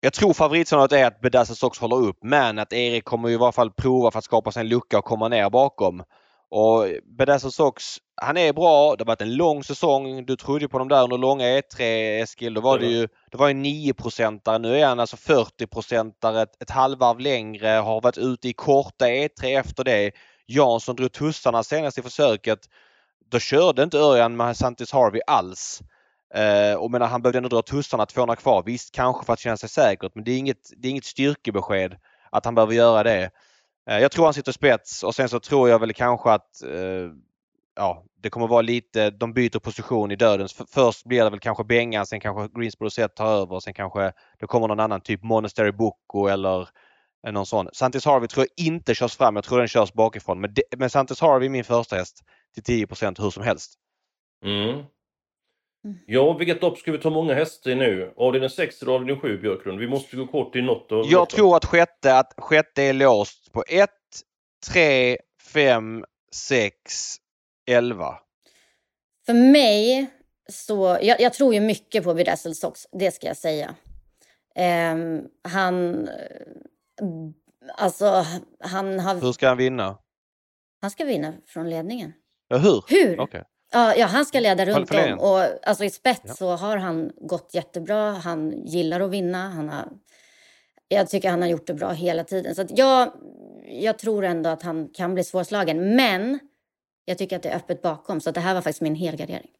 jag 0.00 0.12
tror 0.12 0.32
favoritscenariot 0.32 0.92
är 0.92 1.06
att 1.06 1.20
Bedassa 1.20 1.54
Sox 1.54 1.78
håller 1.78 1.96
upp 1.96 2.18
men 2.22 2.58
att 2.58 2.72
Erik 2.72 3.04
kommer 3.04 3.28
ju 3.28 3.34
i 3.34 3.38
varje 3.38 3.52
fall 3.52 3.70
prova 3.70 4.10
för 4.10 4.18
att 4.18 4.24
skapa 4.24 4.52
sig 4.52 4.60
en 4.60 4.68
lucka 4.68 4.98
och 4.98 5.04
komma 5.04 5.28
ner 5.28 5.50
bakom. 5.50 6.02
Och 6.56 6.86
Bedassa 7.18 7.50
Sox, 7.50 7.98
han 8.16 8.36
är 8.36 8.52
bra. 8.52 8.96
Det 8.96 9.02
har 9.02 9.06
varit 9.06 9.20
en 9.20 9.36
lång 9.36 9.64
säsong. 9.64 10.26
Du 10.26 10.36
trodde 10.36 10.68
på 10.68 10.78
dem 10.78 10.88
där 10.88 11.02
under 11.02 11.18
långa 11.18 11.44
E3 11.44 11.82
Eskil. 12.22 12.54
Då 12.54 12.60
var 12.60 12.78
det 12.78 12.86
ju 12.86 13.08
det 13.30 13.36
var 13.36 13.48
ju 13.48 13.54
9 13.54 13.94
procentare. 13.94 14.58
Nu 14.58 14.78
är 14.80 14.86
han 14.86 15.00
alltså 15.00 15.16
40 15.16 15.66
procentare, 15.66 16.42
ett, 16.42 16.62
ett 16.62 16.70
halvvarv 16.70 17.20
längre, 17.20 17.68
har 17.68 18.00
varit 18.00 18.18
ute 18.18 18.48
i 18.48 18.52
korta 18.52 19.06
E3 19.06 19.60
efter 19.60 19.84
det. 19.84 20.12
Jansson 20.46 20.96
drog 20.96 21.12
tussarna 21.12 21.62
senast 21.62 21.98
i 21.98 22.02
försöket. 22.02 22.58
Då 23.30 23.38
körde 23.38 23.82
inte 23.82 23.98
Örjan 23.98 24.36
med 24.36 24.56
Santis 24.56 24.92
Harvey 24.92 25.20
alls. 25.26 25.82
Eh, 26.34 26.74
och 26.74 26.90
menar, 26.90 27.06
han 27.06 27.22
behövde 27.22 27.38
ändå 27.38 27.48
dra 27.48 27.62
tussarna 27.62 28.06
200 28.06 28.36
kvar. 28.36 28.62
Visst, 28.66 28.94
kanske 28.94 29.26
för 29.26 29.32
att 29.32 29.40
känna 29.40 29.56
sig 29.56 29.68
säkert, 29.68 30.14
men 30.14 30.24
det 30.24 30.32
är 30.32 30.38
inget, 30.38 30.70
det 30.76 30.88
är 30.88 30.90
inget 30.90 31.04
styrkebesked 31.04 31.96
att 32.30 32.44
han 32.44 32.54
behöver 32.54 32.74
göra 32.74 33.02
det. 33.02 33.30
Eh, 33.90 33.98
jag 33.98 34.12
tror 34.12 34.24
han 34.24 34.34
sitter 34.34 34.52
spets 34.52 35.02
och 35.02 35.14
sen 35.14 35.28
så 35.28 35.40
tror 35.40 35.68
jag 35.68 35.78
väl 35.78 35.92
kanske 35.92 36.30
att 36.30 36.62
eh, 36.62 37.10
ja, 37.76 38.04
det 38.22 38.30
kommer 38.30 38.46
vara 38.46 38.62
lite, 38.62 39.10
de 39.10 39.32
byter 39.32 39.58
position 39.58 40.10
i 40.10 40.16
dödens. 40.16 40.62
Först 40.70 41.04
blir 41.04 41.24
det 41.24 41.30
väl 41.30 41.40
kanske 41.40 41.64
Bengan, 41.64 42.06
sen 42.06 42.20
kanske 42.20 42.60
Greensboro 42.60 42.90
Set 42.90 43.16
tar 43.16 43.26
över 43.26 43.52
och 43.52 43.62
sen 43.62 43.74
kanske 43.74 44.12
det 44.38 44.46
kommer 44.46 44.68
någon 44.68 44.80
annan, 44.80 45.00
typ 45.00 45.22
Monastery 45.22 45.72
Boko 45.72 46.26
eller 46.26 46.68
eh, 47.26 47.32
någon 47.32 47.46
sån. 47.46 47.68
Santis 47.72 48.04
Harvey 48.04 48.28
tror 48.28 48.46
jag 48.56 48.66
inte 48.66 48.94
körs 48.94 49.16
fram, 49.16 49.36
jag 49.36 49.44
tror 49.44 49.58
den 49.58 49.68
körs 49.68 49.92
bakifrån. 49.92 50.40
Men, 50.40 50.54
det, 50.54 50.62
men 50.76 50.90
Santis 50.90 51.20
Harvey 51.20 51.46
är 51.46 51.50
min 51.50 51.64
första 51.64 51.96
häst 51.96 52.24
till 52.54 52.86
10% 52.86 53.22
hur 53.22 53.30
som 53.30 53.42
helst. 53.42 53.74
Mm. 54.44 54.84
Ja, 56.06 56.32
vilket 56.32 56.62
lopp 56.62 56.78
ska 56.78 56.92
vi 56.92 56.98
ta 56.98 57.10
många 57.10 57.34
hästar 57.34 57.70
i 57.70 57.74
nu? 57.74 58.14
Avdelning 58.16 58.50
6 58.50 58.82
eller 58.82 58.92
avdelning 58.92 59.20
7 59.20 59.38
Björklund? 59.38 59.78
Vi 59.78 59.88
måste 59.88 60.16
gå 60.16 60.26
kort 60.26 60.56
i 60.56 60.62
något 60.62 60.92
av 60.92 61.04
Jag 61.06 61.28
tror 61.28 61.56
att 61.56 61.64
sjätte, 61.64 62.18
att 62.18 62.32
sjätte 62.38 62.82
är 62.82 62.92
låst 62.92 63.52
på 63.52 63.64
1, 63.68 63.90
3, 64.72 65.16
5, 65.52 66.04
6, 66.34 67.16
11. 67.66 68.18
För 69.26 69.34
mig 69.34 70.06
så, 70.50 70.98
jag, 71.02 71.20
jag 71.20 71.32
tror 71.32 71.54
ju 71.54 71.60
mycket 71.60 72.04
på 72.04 72.14
Bedazzled 72.14 72.56
Sox, 72.56 72.80
det 72.92 73.10
ska 73.10 73.26
jag 73.26 73.36
säga. 73.36 73.74
Ehm, 74.54 75.22
han, 75.48 76.08
alltså 77.76 78.24
han 78.60 79.00
har, 79.00 79.14
Hur 79.14 79.32
ska 79.32 79.48
han 79.48 79.56
vinna? 79.56 79.98
han 80.80 80.90
ska 80.90 81.04
vinna 81.04 81.34
från 81.46 81.70
ledningen. 81.70 82.12
Ja, 82.48 82.56
hur? 82.56 82.84
Hur? 82.88 83.20
Okej. 83.20 83.44
Ja, 83.74 83.94
ja, 83.96 84.06
han 84.06 84.26
ska 84.26 84.40
leda 84.40 84.64
runt 84.64 84.90
om. 84.94 85.18
Och, 85.18 85.68
alltså, 85.68 85.84
I 85.84 85.90
spets 85.90 86.20
Ja. 86.24 86.34
så 86.34 86.48
har 86.50 86.76
han 86.76 87.12
gått 87.16 87.54
jättebra. 87.54 88.10
Han 88.10 88.66
gillar 88.66 89.00
att 89.00 89.10
vinna. 89.10 89.48
Han 89.48 89.68
har, 89.68 89.88
jag 90.88 91.08
tycker 91.08 91.30
han 91.30 91.42
har 91.42 91.48
gjort 91.48 91.66
det 91.66 91.74
bra 91.74 91.90
hela 91.90 92.24
tiden. 92.24 92.54
Så 92.54 92.62
att 92.62 92.78
jag, 92.78 93.12
jag 93.66 93.98
tror 93.98 94.24
ändå 94.24 94.50
att 94.50 94.62
han 94.62 94.88
kan 94.88 95.14
bli 95.14 95.24
svårslagen. 95.24 95.96
Men 95.96 96.38
jag 97.04 97.18
tycker 97.18 97.36
att 97.36 97.42
det 97.42 97.48
är 97.48 97.56
öppet 97.56 97.82
bakom. 97.82 98.20
Så 98.20 98.28
att 98.28 98.34
det 98.34 98.40
här 98.40 98.54
var 98.54 98.60
faktiskt 98.60 98.80
min 98.80 98.94
helgardering. 98.94 99.50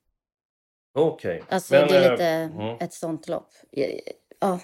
Okej. 0.94 1.42
Alltså, 1.48 1.74
Men, 1.74 1.88
det 1.88 1.96
är 1.96 2.05
eh, 2.05 2.11
lite 2.11 2.27
mm. 2.27 2.77
ett 2.81 2.92
sånt 2.92 3.29
lopp. 3.29 3.48
Ja. 4.40 4.61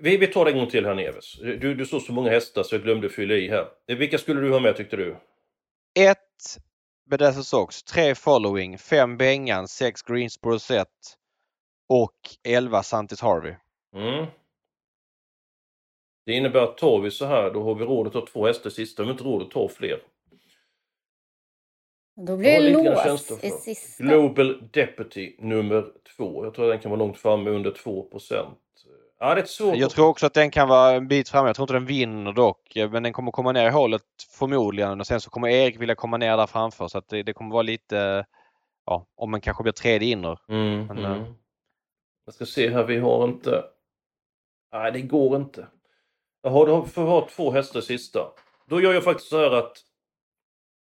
Vi, 0.00 0.16
vi 0.16 0.26
tar 0.26 0.44
det 0.44 0.50
en 0.50 0.58
gång 0.58 0.70
till 0.70 0.86
här 0.86 0.94
Neves. 0.94 1.38
Du, 1.38 1.74
du 1.74 1.86
såg 1.86 2.02
så 2.02 2.12
många 2.12 2.30
hästar 2.30 2.62
så 2.62 2.74
jag 2.74 2.82
glömde 2.82 3.08
fylla 3.08 3.34
i 3.34 3.48
här. 3.48 3.66
Eh, 3.88 3.96
Vilka 3.96 4.18
skulle 4.18 4.40
du 4.40 4.50
ha 4.50 4.60
med 4.60 4.76
tyckte 4.76 4.96
du? 4.96 5.16
1 5.98 6.18
Bedazzled 7.08 7.46
Sox, 7.46 7.82
3 7.82 8.14
Following, 8.14 8.78
5 8.78 9.16
Bengan, 9.16 9.68
6 9.68 10.02
Greensboro 10.02 10.58
Set 10.58 11.16
och 11.88 12.14
11 12.44 12.82
Santis 12.82 13.20
Harvey. 13.20 13.54
Mm. 13.94 14.26
Det 16.26 16.32
innebär 16.32 16.60
att 16.60 16.78
tar 16.78 17.00
vi 17.00 17.10
så 17.10 17.26
här, 17.26 17.50
då 17.50 17.62
har 17.62 17.74
vi 17.74 17.84
råd 17.84 18.06
att 18.06 18.12
ta 18.12 18.26
två 18.26 18.46
hästar 18.46 18.70
sista, 18.70 19.02
men 19.02 19.10
inte 19.10 19.24
råd 19.24 19.42
att 19.42 19.50
ta 19.50 19.68
fler. 19.68 20.02
Då 22.26 22.36
blir 22.36 22.62
det 22.62 22.70
lås 22.70 23.30
i 23.44 23.50
sista. 23.50 24.04
Global 24.04 24.68
Deputy 24.72 25.36
nummer 25.38 25.92
två. 26.16 26.44
Jag 26.44 26.54
tror 26.54 26.64
att 26.64 26.72
den 26.72 26.80
kan 26.80 26.90
vara 26.90 26.98
långt 26.98 27.18
framme 27.18 27.50
under 27.50 27.70
2 27.70 28.02
Ja, 29.18 29.34
det 29.34 29.40
är 29.40 29.44
ett 29.44 29.50
svårt... 29.50 29.76
Jag 29.76 29.90
tror 29.90 30.06
också 30.06 30.26
att 30.26 30.34
den 30.34 30.50
kan 30.50 30.68
vara 30.68 30.92
en 30.92 31.08
bit 31.08 31.28
fram. 31.28 31.46
Jag 31.46 31.56
tror 31.56 31.64
inte 31.64 31.72
den 31.74 31.86
vinner 31.86 32.32
dock. 32.32 32.72
Men 32.90 33.02
den 33.02 33.12
kommer 33.12 33.30
komma 33.30 33.52
ner 33.52 33.66
i 33.66 33.70
hålet 33.70 34.02
förmodligen. 34.38 35.00
Och 35.00 35.06
sen 35.06 35.20
så 35.20 35.30
kommer 35.30 35.48
Erik 35.48 35.80
vilja 35.80 35.94
komma 35.94 36.16
ner 36.16 36.36
där 36.36 36.46
framför. 36.46 36.88
Så 36.88 36.98
att 36.98 37.08
det, 37.08 37.22
det 37.22 37.32
kommer 37.32 37.52
vara 37.52 37.62
lite... 37.62 38.26
Ja, 38.86 39.06
om 39.16 39.30
man 39.30 39.40
kanske 39.40 39.62
blir 39.62 39.72
tredje 39.72 40.08
inner. 40.08 40.38
Mm, 40.48 40.86
Men, 40.86 40.98
mm. 40.98 41.12
eh, 41.12 41.26
Jag 42.24 42.34
ska 42.34 42.46
se 42.46 42.70
här, 42.70 42.84
vi 42.84 42.98
har 42.98 43.24
inte... 43.24 43.64
Nej, 44.72 44.92
det 44.92 45.00
går 45.00 45.36
inte. 45.36 45.66
Jaha, 46.42 46.66
då 46.66 46.84
får 46.84 47.02
vi 47.02 47.08
ha 47.08 47.28
två 47.28 47.50
hästar 47.52 47.80
sista. 47.80 48.20
Då 48.68 48.80
gör 48.80 48.94
jag 48.94 49.04
faktiskt 49.04 49.28
så 49.30 49.38
här 49.38 49.50
att... 49.50 49.72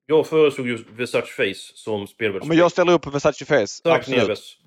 Jag 0.05 0.27
föreslog 0.27 0.67
ju 0.67 0.83
Versace 0.89 1.27
Face 1.27 1.71
som 1.75 2.07
spelvärldsspel. 2.07 2.49
Men 2.49 2.57
jag 2.57 2.71
ställer 2.71 2.93
upp 2.93 3.01
på 3.01 3.09
Versace 3.09 3.45
Face. 3.45 3.83
Tack 3.83 3.99
absolut. 3.99 4.21
Neves. 4.21 4.57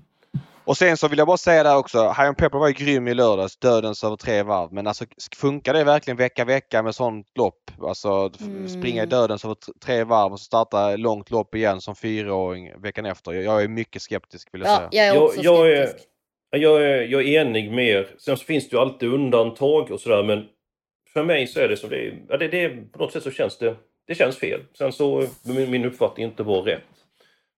Och 0.70 0.76
sen 0.76 0.96
så 0.96 1.08
vill 1.08 1.18
jag 1.18 1.26
bara 1.26 1.36
säga 1.36 1.62
där 1.62 1.76
också. 1.76 1.98
Higham 1.98 2.34
Pepper 2.34 2.58
var 2.58 2.68
ju 2.68 2.74
grym 2.74 3.08
i 3.08 3.14
lördags. 3.14 3.56
Dödens 3.56 4.04
över 4.04 4.16
tre 4.16 4.42
varv. 4.42 4.72
Men 4.72 4.86
alltså 4.86 5.04
funkar 5.36 5.74
det 5.74 5.84
verkligen 5.84 6.16
vecka 6.16 6.44
vecka 6.44 6.82
med 6.82 6.94
sånt 6.94 7.26
lopp? 7.38 7.70
Alltså 7.82 8.30
Mm. 8.40 8.68
springa 8.68 9.02
i 9.02 9.06
dödens 9.06 9.44
över 9.44 9.56
tre 9.84 10.04
varv 10.04 10.32
och 10.32 10.40
så 10.40 10.44
starta 10.44 10.96
långt 10.96 11.30
lopp 11.30 11.54
igen 11.54 11.80
som 11.80 11.96
fyraåring 11.96 12.80
veckan 12.82 13.06
efter. 13.06 13.32
Jag- 13.32 13.44
Jag 13.44 13.62
är 13.62 13.68
mycket 13.68 14.02
skeptisk 14.02 14.48
vill 14.52 14.62
jag 14.62 14.70
Ja, 14.70 14.76
säga. 14.76 15.04
jag 15.04 15.06
är 15.06 15.14
Jag- 15.14 15.24
också 15.24 15.40
jag 15.42 15.70
är- 15.72 15.86
skeptisk. 15.86 16.08
Jag 16.50 16.82
är, 16.82 17.02
jag 17.02 17.22
är 17.28 17.40
enig 17.40 17.72
med 17.72 17.88
er. 17.88 18.08
Sen 18.18 18.36
så 18.36 18.44
finns 18.44 18.68
det 18.68 18.76
ju 18.76 18.80
alltid 18.80 19.08
undantag 19.08 19.90
och 19.90 20.00
sådär 20.00 20.22
men 20.22 20.44
för 21.12 21.24
mig 21.24 21.46
så 21.46 21.60
är 21.60 21.68
det 21.68 21.76
som 21.76 21.90
det 21.90 21.96
är. 21.96 22.18
Ja, 22.28 22.36
det, 22.36 22.48
det, 22.48 22.68
på 22.92 22.98
något 22.98 23.12
sätt 23.12 23.22
så 23.22 23.30
känns 23.30 23.58
det, 23.58 23.76
det 24.06 24.14
känns 24.14 24.36
fel. 24.36 24.60
Sen 24.78 24.92
så 24.92 25.24
min, 25.42 25.70
min 25.70 25.84
uppfattning 25.84 26.26
inte 26.26 26.42
var 26.42 26.62
rätt. 26.62 26.82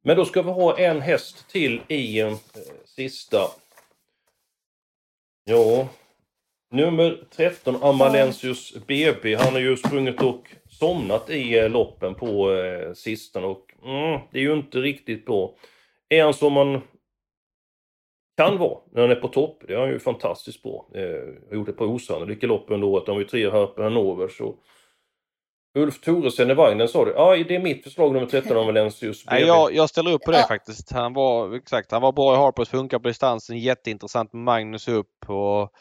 Men 0.04 0.16
då 0.16 0.24
ska 0.24 0.42
vi 0.42 0.50
ha 0.50 0.78
en 0.78 1.00
häst 1.00 1.48
till 1.50 1.80
i 1.88 2.20
eh, 2.20 2.32
sista. 2.94 3.50
Ja. 5.44 5.88
Nummer 6.70 7.24
13 7.30 7.82
Amalensius 7.82 8.74
BB. 8.86 9.34
Han 9.34 9.52
har 9.52 9.60
ju 9.60 9.76
sprungit 9.76 10.22
och 10.22 10.48
somnat 10.70 11.30
i 11.30 11.58
eh, 11.58 11.70
loppen 11.70 12.14
på 12.14 12.52
eh, 12.52 12.92
sistone 12.92 13.46
och 13.46 13.74
mm, 13.84 14.20
det 14.30 14.38
är 14.38 14.42
ju 14.42 14.52
inte 14.52 14.78
riktigt 14.78 15.26
bra. 15.26 15.54
Är 16.08 16.24
han 16.24 16.34
som 16.34 16.52
man 16.52 16.80
kan 18.36 18.58
vara 18.58 18.78
när 18.92 19.02
han 19.02 19.10
är 19.10 19.14
på 19.14 19.28
topp. 19.28 19.62
Det 19.66 19.74
är 19.74 19.78
han 19.78 19.88
ju 19.88 19.98
fantastiskt 19.98 20.62
bra. 20.62 20.88
Eh, 20.94 21.48
har 21.48 21.54
gjort 21.54 21.68
ett 21.68 21.76
par 21.76 21.86
osannolika 21.86 22.46
lopp 22.46 22.64
under 22.68 22.88
året. 22.88 23.06
Han 23.06 23.16
var 23.16 23.22
ju 23.22 23.28
tre 23.28 23.50
här 23.50 23.66
på 23.66 23.82
Hannover. 23.82 24.28
Så... 24.28 24.56
Ulf 25.74 26.00
Thoresen 26.00 26.50
i 26.50 26.54
vagnen 26.54 26.88
sa 26.88 27.04
du. 27.04 27.10
Ja, 27.12 27.36
det 27.36 27.54
är 27.54 27.60
mitt 27.60 27.84
förslag 27.84 28.12
nummer 28.12 28.26
13 28.26 28.56
om 28.56 28.66
Valencius 28.66 29.24
Nej, 29.30 29.42
jag, 29.42 29.74
jag 29.74 29.88
ställer 29.88 30.12
upp 30.12 30.22
på 30.22 30.30
det 30.30 30.38
Ja. 30.38 30.46
faktiskt. 30.48 30.92
Han 30.92 31.12
var, 31.12 31.56
exakt, 31.56 31.90
han 31.92 32.02
var 32.02 32.12
bra 32.12 32.34
i 32.34 32.36
Harpers, 32.36 32.68
funkar 32.68 32.98
på 32.98 33.08
distansen, 33.08 33.58
jätteintressant 33.58 34.32
med 34.32 34.42
Magnus 34.42 34.88
upp 34.88 35.28
och 35.28 35.72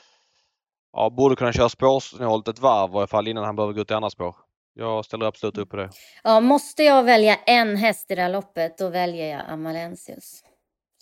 ja, 0.94 1.10
borde 1.10 1.36
kunna 1.36 1.54
köra 1.54 1.70
spårsnålt 1.70 2.48
ett 2.48 2.60
varv 2.60 2.92
i 2.94 2.98
alla 2.98 3.08
fall 3.08 3.28
innan 3.28 3.44
han 3.44 3.56
behöver 3.56 3.74
gå 3.74 3.82
ut 3.82 3.92
i 3.92 3.94
andra 3.94 4.10
spår. 4.10 4.36
Jag 4.74 5.06
ställer 5.06 5.26
absolut 5.26 5.58
upp 5.58 5.70
på 5.70 5.78
det. 5.78 5.90
Ja, 6.24 6.40
måste 6.40 6.84
jag 6.84 7.04
välja 7.04 7.36
en 7.36 7.76
häst 7.78 8.12
i 8.12 8.16
det 8.16 8.22
här 8.22 8.30
loppet, 8.30 8.78
då 8.78 8.90
väljer 8.90 9.32
jag 9.32 9.42
Amalensius. 9.50 10.44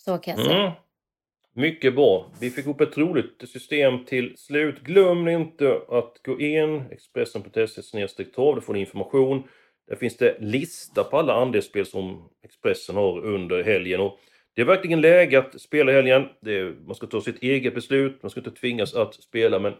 Så 0.04 0.18
kan 0.18 0.36
jag 0.36 0.46
säga. 0.46 0.58
Mm. 0.60 0.72
Mycket 1.54 1.94
bra. 1.94 2.30
Vi 2.40 2.50
fick 2.50 2.66
upp 2.66 2.80
ett 2.80 2.98
roligt 2.98 3.44
system 3.48 4.04
till 4.04 4.36
slut. 4.36 4.80
Glöm 4.80 5.28
inte 5.28 5.80
att 5.88 6.20
gå 6.24 6.40
in 6.40 6.82
Expressen.se 6.90 8.24
trav. 8.24 8.54
Där 8.54 8.60
får 8.60 8.72
ni 8.72 8.80
information. 8.80 9.42
Där 9.88 9.96
finns 9.96 10.16
det 10.16 10.36
lista 10.40 11.04
på 11.04 11.18
alla 11.18 11.34
andelsspel 11.34 11.86
som 11.86 12.28
Expressen 12.44 12.96
har 12.96 13.24
under 13.24 13.62
helgen. 13.62 14.00
Och 14.00 14.18
det 14.54 14.62
är 14.62 14.66
verkligen 14.66 15.00
läge 15.00 15.38
att 15.38 15.60
spela 15.60 15.92
helgen. 15.92 16.28
Det 16.40 16.58
är, 16.58 16.74
man 16.86 16.94
ska 16.94 17.06
ta 17.06 17.20
sitt 17.20 17.42
eget 17.42 17.74
beslut. 17.74 18.22
Man 18.22 18.30
ska 18.30 18.40
inte 18.40 18.50
tvingas 18.50 18.94
att 18.94 19.14
spela. 19.14 19.58
Men 19.58 19.72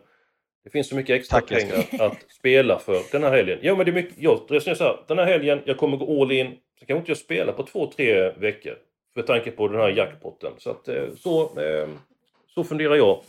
Det 0.64 0.70
finns 0.70 0.88
så 0.88 0.96
mycket 0.96 1.16
extra 1.20 1.40
Tack, 1.40 1.48
pengar 1.48 2.06
att 2.08 2.30
spela 2.30 2.78
för 2.78 3.02
den 3.12 3.22
här 3.22 3.30
helgen. 3.30 3.58
Ja 3.62 3.76
men 3.76 3.86
det 3.86 3.92
är 3.92 3.94
mycket, 3.94 4.14
jag 4.18 4.46
resonerar 4.48 4.76
så 4.76 4.84
här, 4.84 5.04
den 5.08 5.18
här 5.18 5.26
helgen, 5.26 5.60
jag 5.64 5.76
kommer 5.76 5.96
gå 5.96 6.22
all 6.22 6.32
in. 6.32 6.56
Så 6.78 6.86
kan 6.86 6.96
inte 6.96 7.10
jag 7.10 7.18
spela 7.18 7.52
på 7.52 7.62
två, 7.62 7.92
tre 7.96 8.30
veckor. 8.30 8.74
För 9.14 9.22
tanke 9.22 9.50
på 9.50 9.68
den 9.68 9.80
här 9.80 9.88
jackpotten. 9.88 10.52
Så 10.58 10.70
att 10.70 10.88
eh, 10.88 11.04
så, 11.18 11.60
eh, 11.60 11.88
så 12.54 12.64
funderar 12.64 12.94
jag. 12.96 13.22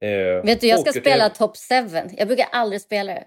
Eh, 0.00 0.44
Vet 0.44 0.60
du, 0.60 0.66
jag 0.66 0.80
ska 0.80 0.90
och 0.90 0.94
det- 0.94 1.00
spela 1.00 1.28
Top 1.28 1.52
7. 1.56 2.08
Jag 2.16 2.28
brukar 2.28 2.46
aldrig 2.52 2.80
spela 2.80 3.12
det. 3.14 3.24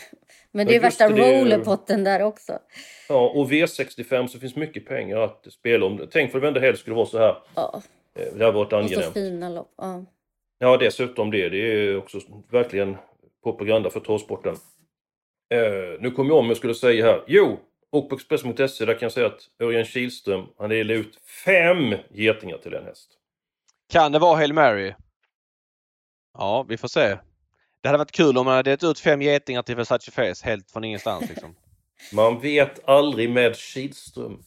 Men 0.52 0.66
det 0.66 0.76
är 0.76 0.80
värsta 0.80 1.08
det, 1.08 1.14
det 1.14 1.40
rollerpotten 1.42 2.04
där 2.04 2.22
också. 2.22 2.58
Ja, 3.08 3.28
och 3.34 3.50
V65 3.50 4.26
så 4.26 4.38
finns 4.38 4.56
mycket 4.56 4.86
pengar 4.86 5.16
att 5.16 5.46
spela 5.52 5.86
om. 5.86 6.08
Tänk 6.12 6.32
för 6.32 6.38
varenda 6.40 6.60
helg 6.60 6.76
skulle 6.76 6.96
vara 6.96 7.06
så 7.06 7.18
här. 7.18 7.36
Ja, 7.54 7.82
Eh, 8.18 8.34
Det 8.34 8.44
har 8.44 8.52
varit 8.52 8.66
och 8.66 8.70
så 8.70 8.76
angenämt. 8.76 9.14
fina 9.14 9.48
lopp. 9.48 9.74
Ja. 9.76 10.04
Ja, 10.58 10.76
dessutom 10.76 11.30
det. 11.30 11.48
Det 11.48 11.56
är 11.58 11.96
också 11.98 12.18
verkligen 12.50 12.96
propaganda 13.42 13.90
för 13.90 14.00
travsporten. 14.00 14.54
Eh, 15.54 16.00
nu 16.00 16.10
kom 16.10 16.26
jag 16.28 16.36
om 16.38 16.46
jag 16.48 16.56
skulle 16.56 16.74
säga 16.74 17.04
här. 17.06 17.22
Jo, 17.26 17.58
och 17.92 18.08
på 18.08 18.14
Expressen.se 18.14 18.84
där 18.84 18.94
kan 18.94 19.06
jag 19.06 19.12
säga 19.12 19.26
att 19.26 19.48
Örjan 19.62 19.84
Kihlström, 19.84 20.46
han 20.58 20.70
delade 20.70 20.98
ut 20.98 21.16
fem 21.44 21.94
getingar 22.10 22.58
till 22.58 22.74
en 22.74 22.84
häst. 22.84 23.10
Kan 23.92 24.12
det 24.12 24.18
vara 24.18 24.36
Hail 24.36 24.52
Mary? 24.52 24.94
Ja, 26.38 26.66
vi 26.68 26.76
får 26.76 26.88
se. 26.88 27.18
Det 27.82 27.88
hade 27.88 27.98
varit 27.98 28.12
kul 28.12 28.38
om 28.38 28.44
man 28.44 28.54
hade 28.54 28.70
delat 28.70 28.90
ut 28.90 29.00
fem 29.00 29.22
getingar 29.22 29.62
till 29.62 29.76
Versace 29.76 30.10
Face 30.10 30.44
helt 30.44 30.70
från 30.70 30.84
ingenstans. 30.84 31.28
Liksom. 31.28 31.54
Man 32.12 32.40
vet 32.40 32.88
aldrig 32.88 33.30
med 33.30 33.56
Kihlström. 33.56 34.42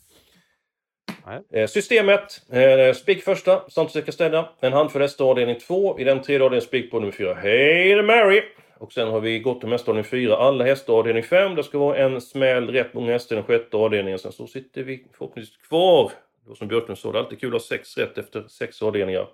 Nej. 1.26 1.42
Eh, 1.54 1.68
systemet. 1.68 2.42
Eh, 2.52 2.94
spik 2.96 3.24
första, 3.24 3.70
Santos 3.70 4.06
Castella. 4.06 4.50
En 4.60 4.74
handfull 4.74 5.02
hästar 5.02 5.26
avdelning 5.26 5.60
2. 5.60 6.00
I 6.00 6.04
den 6.04 6.22
tredje 6.22 6.46
avdelningen 6.46 6.68
spik 6.68 6.92
på 6.92 7.00
nummer 7.00 7.12
4, 7.12 7.34
Hail 7.34 8.02
Mary. 8.04 8.42
Och 8.80 8.94
sen 8.94 9.08
har 9.08 9.20
vi 9.20 9.40
gått 9.40 9.60
till 9.62 9.74
avdelning 9.74 10.04
4, 10.04 10.36
alla 10.38 10.64
hästar 10.66 10.94
avdelning 10.94 11.24
5. 11.24 11.56
Det 11.56 11.64
ska 11.64 11.78
vara 11.78 11.98
en 11.98 12.22
smäll, 12.22 12.70
rätt 12.70 12.94
många 12.94 13.12
hästar 13.12 13.36
i 13.36 13.38
den 13.38 13.46
sjätte 13.46 13.78
avdelningen. 13.78 14.20
Sen 14.20 14.32
så 14.32 14.48
sitter 14.48 14.84
vi 14.84 15.06
förhoppningsvis 15.18 15.58
kvar. 15.58 16.12
Var 16.48 16.56
som 16.56 16.68
Björklund 16.68 16.98
sa, 16.98 17.12
det 17.12 17.18
är 17.18 17.24
alltid 17.24 17.40
kul 17.40 17.56
att 17.56 17.62
ha 17.62 17.68
sex 17.68 17.98
rätt 17.98 18.18
efter 18.18 18.44
sex 18.48 18.82
avdelningar. 18.82 19.28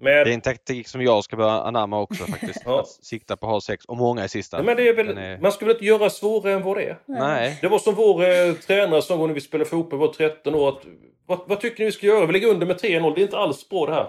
Med... 0.00 0.26
Det 0.26 0.30
är 0.30 0.34
en 0.34 0.40
taktik 0.40 0.88
som 0.88 1.02
jag 1.02 1.24
ska 1.24 1.36
börja 1.36 1.50
anamma 1.50 2.00
också 2.00 2.24
faktiskt. 2.24 2.62
Ja. 2.64 2.80
Att 2.80 2.88
sikta 2.88 3.36
på 3.36 3.46
att 3.46 3.52
ha 3.52 3.60
sex 3.60 3.84
och 3.84 3.96
många 3.96 4.24
i 4.24 4.28
sista. 4.28 4.56
Ja, 4.56 4.62
men 4.62 4.76
det 4.76 4.88
är 4.88 4.94
väl... 4.94 5.18
Är- 5.18 5.38
Man 5.38 5.52
ska 5.52 5.64
väl 5.66 5.74
inte 5.74 5.84
göra 5.84 6.10
svårare 6.10 6.52
än 6.54 6.62
vad 6.62 6.76
det 6.76 6.82
är? 6.84 6.96
Nej. 7.06 7.58
Det 7.60 7.68
var 7.68 7.78
som 7.78 7.94
vår 7.94 8.22
eh, 8.24 8.52
tränare 8.52 9.02
sa 9.02 9.16
när 9.26 9.34
vi 9.34 9.40
spelade 9.40 9.70
fotboll, 9.70 9.98
var 9.98 10.08
13 10.08 10.54
år. 10.54 10.68
Att, 10.68 10.82
vad, 11.26 11.40
vad 11.46 11.60
tycker 11.60 11.78
ni 11.78 11.84
vi 11.84 11.92
ska 11.92 12.06
göra? 12.06 12.26
Vi 12.26 12.32
ligger 12.32 12.48
under 12.48 12.66
med 12.66 12.76
3-0. 12.76 13.14
Det 13.14 13.20
är 13.20 13.22
inte 13.22 13.38
alls 13.38 13.68
bra 13.68 13.86
det 13.86 13.92
här. 13.94 14.06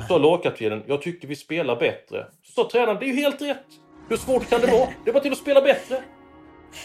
Så 0.00 0.06
sa 0.08 0.18
lagkaptenen, 0.18 0.82
jag 0.86 1.02
tycker 1.02 1.28
vi 1.28 1.36
spelar 1.36 1.76
bättre. 1.76 2.26
Så 2.42 2.52
sa 2.62 2.70
tränaren, 2.72 2.96
det 3.00 3.04
är 3.04 3.08
ju 3.08 3.16
helt 3.16 3.42
rätt. 3.42 3.66
Hur 4.08 4.16
svårt 4.16 4.50
kan 4.50 4.60
det 4.60 4.66
vara? 4.66 4.88
Det 5.04 5.12
var 5.12 5.20
till 5.20 5.32
att 5.32 5.38
spela 5.38 5.60
bättre. 5.60 6.02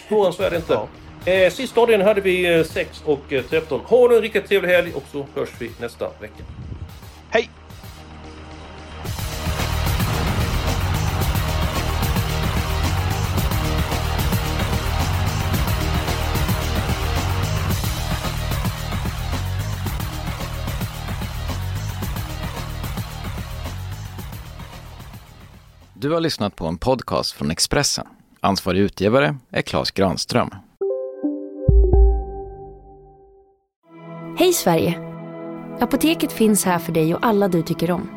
Svårare 0.07 0.33
så 0.33 0.43
är 0.43 0.49
det 0.49 0.55
inte. 0.55 0.79
Eh, 1.25 1.51
sista 1.51 1.81
avdelningen 1.81 2.07
hade 2.07 2.21
vi 2.21 2.57
eh, 2.57 2.63
6 2.63 3.03
och 3.05 3.33
eh, 3.33 3.43
13. 3.43 3.79
Ha 3.79 4.07
nu 4.07 4.15
en 4.15 4.21
riktigt 4.21 4.47
trevlig 4.47 4.69
helg 4.69 4.93
och 4.95 5.03
så 5.11 5.25
hörs 5.35 5.49
vi 5.59 5.71
nästa 5.79 6.09
vecka. 6.21 6.43
Hej! 7.29 7.49
Du 26.01 26.11
har 26.11 26.19
lyssnat 26.19 26.55
på 26.55 26.65
en 26.65 26.77
podcast 26.77 27.31
från 27.31 27.51
Expressen. 27.51 28.07
Ansvarig 28.39 28.79
utgivare 28.79 29.37
är 29.51 29.61
Klas 29.61 29.91
Granström. 29.91 30.49
Hej 34.37 34.53
Sverige! 34.53 34.99
Apoteket 35.79 36.31
finns 36.31 36.65
här 36.65 36.79
för 36.79 36.91
dig 36.91 37.15
och 37.15 37.25
alla 37.25 37.47
du 37.47 37.61
tycker 37.61 37.91
om. 37.91 38.09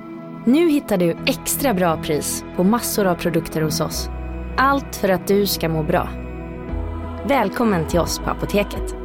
Nu 0.47 0.69
hittar 0.71 0.97
du 0.97 1.17
extra 1.27 1.75
bra 1.75 2.03
pris 2.03 2.45
på 2.57 2.65
massor 2.65 3.07
av 3.07 3.15
produkter 3.15 3.63
hos 3.63 3.81
oss. 3.81 4.09
Allt 4.57 4.97
för 4.97 5.09
att 5.09 5.29
du 5.29 5.47
ska 5.47 5.69
må 5.69 5.83
bra. 5.83 6.09
Välkommen 7.29 7.89
till 7.89 8.01
oss 8.01 8.19
på 8.19 8.31
Apoteket. 8.31 9.02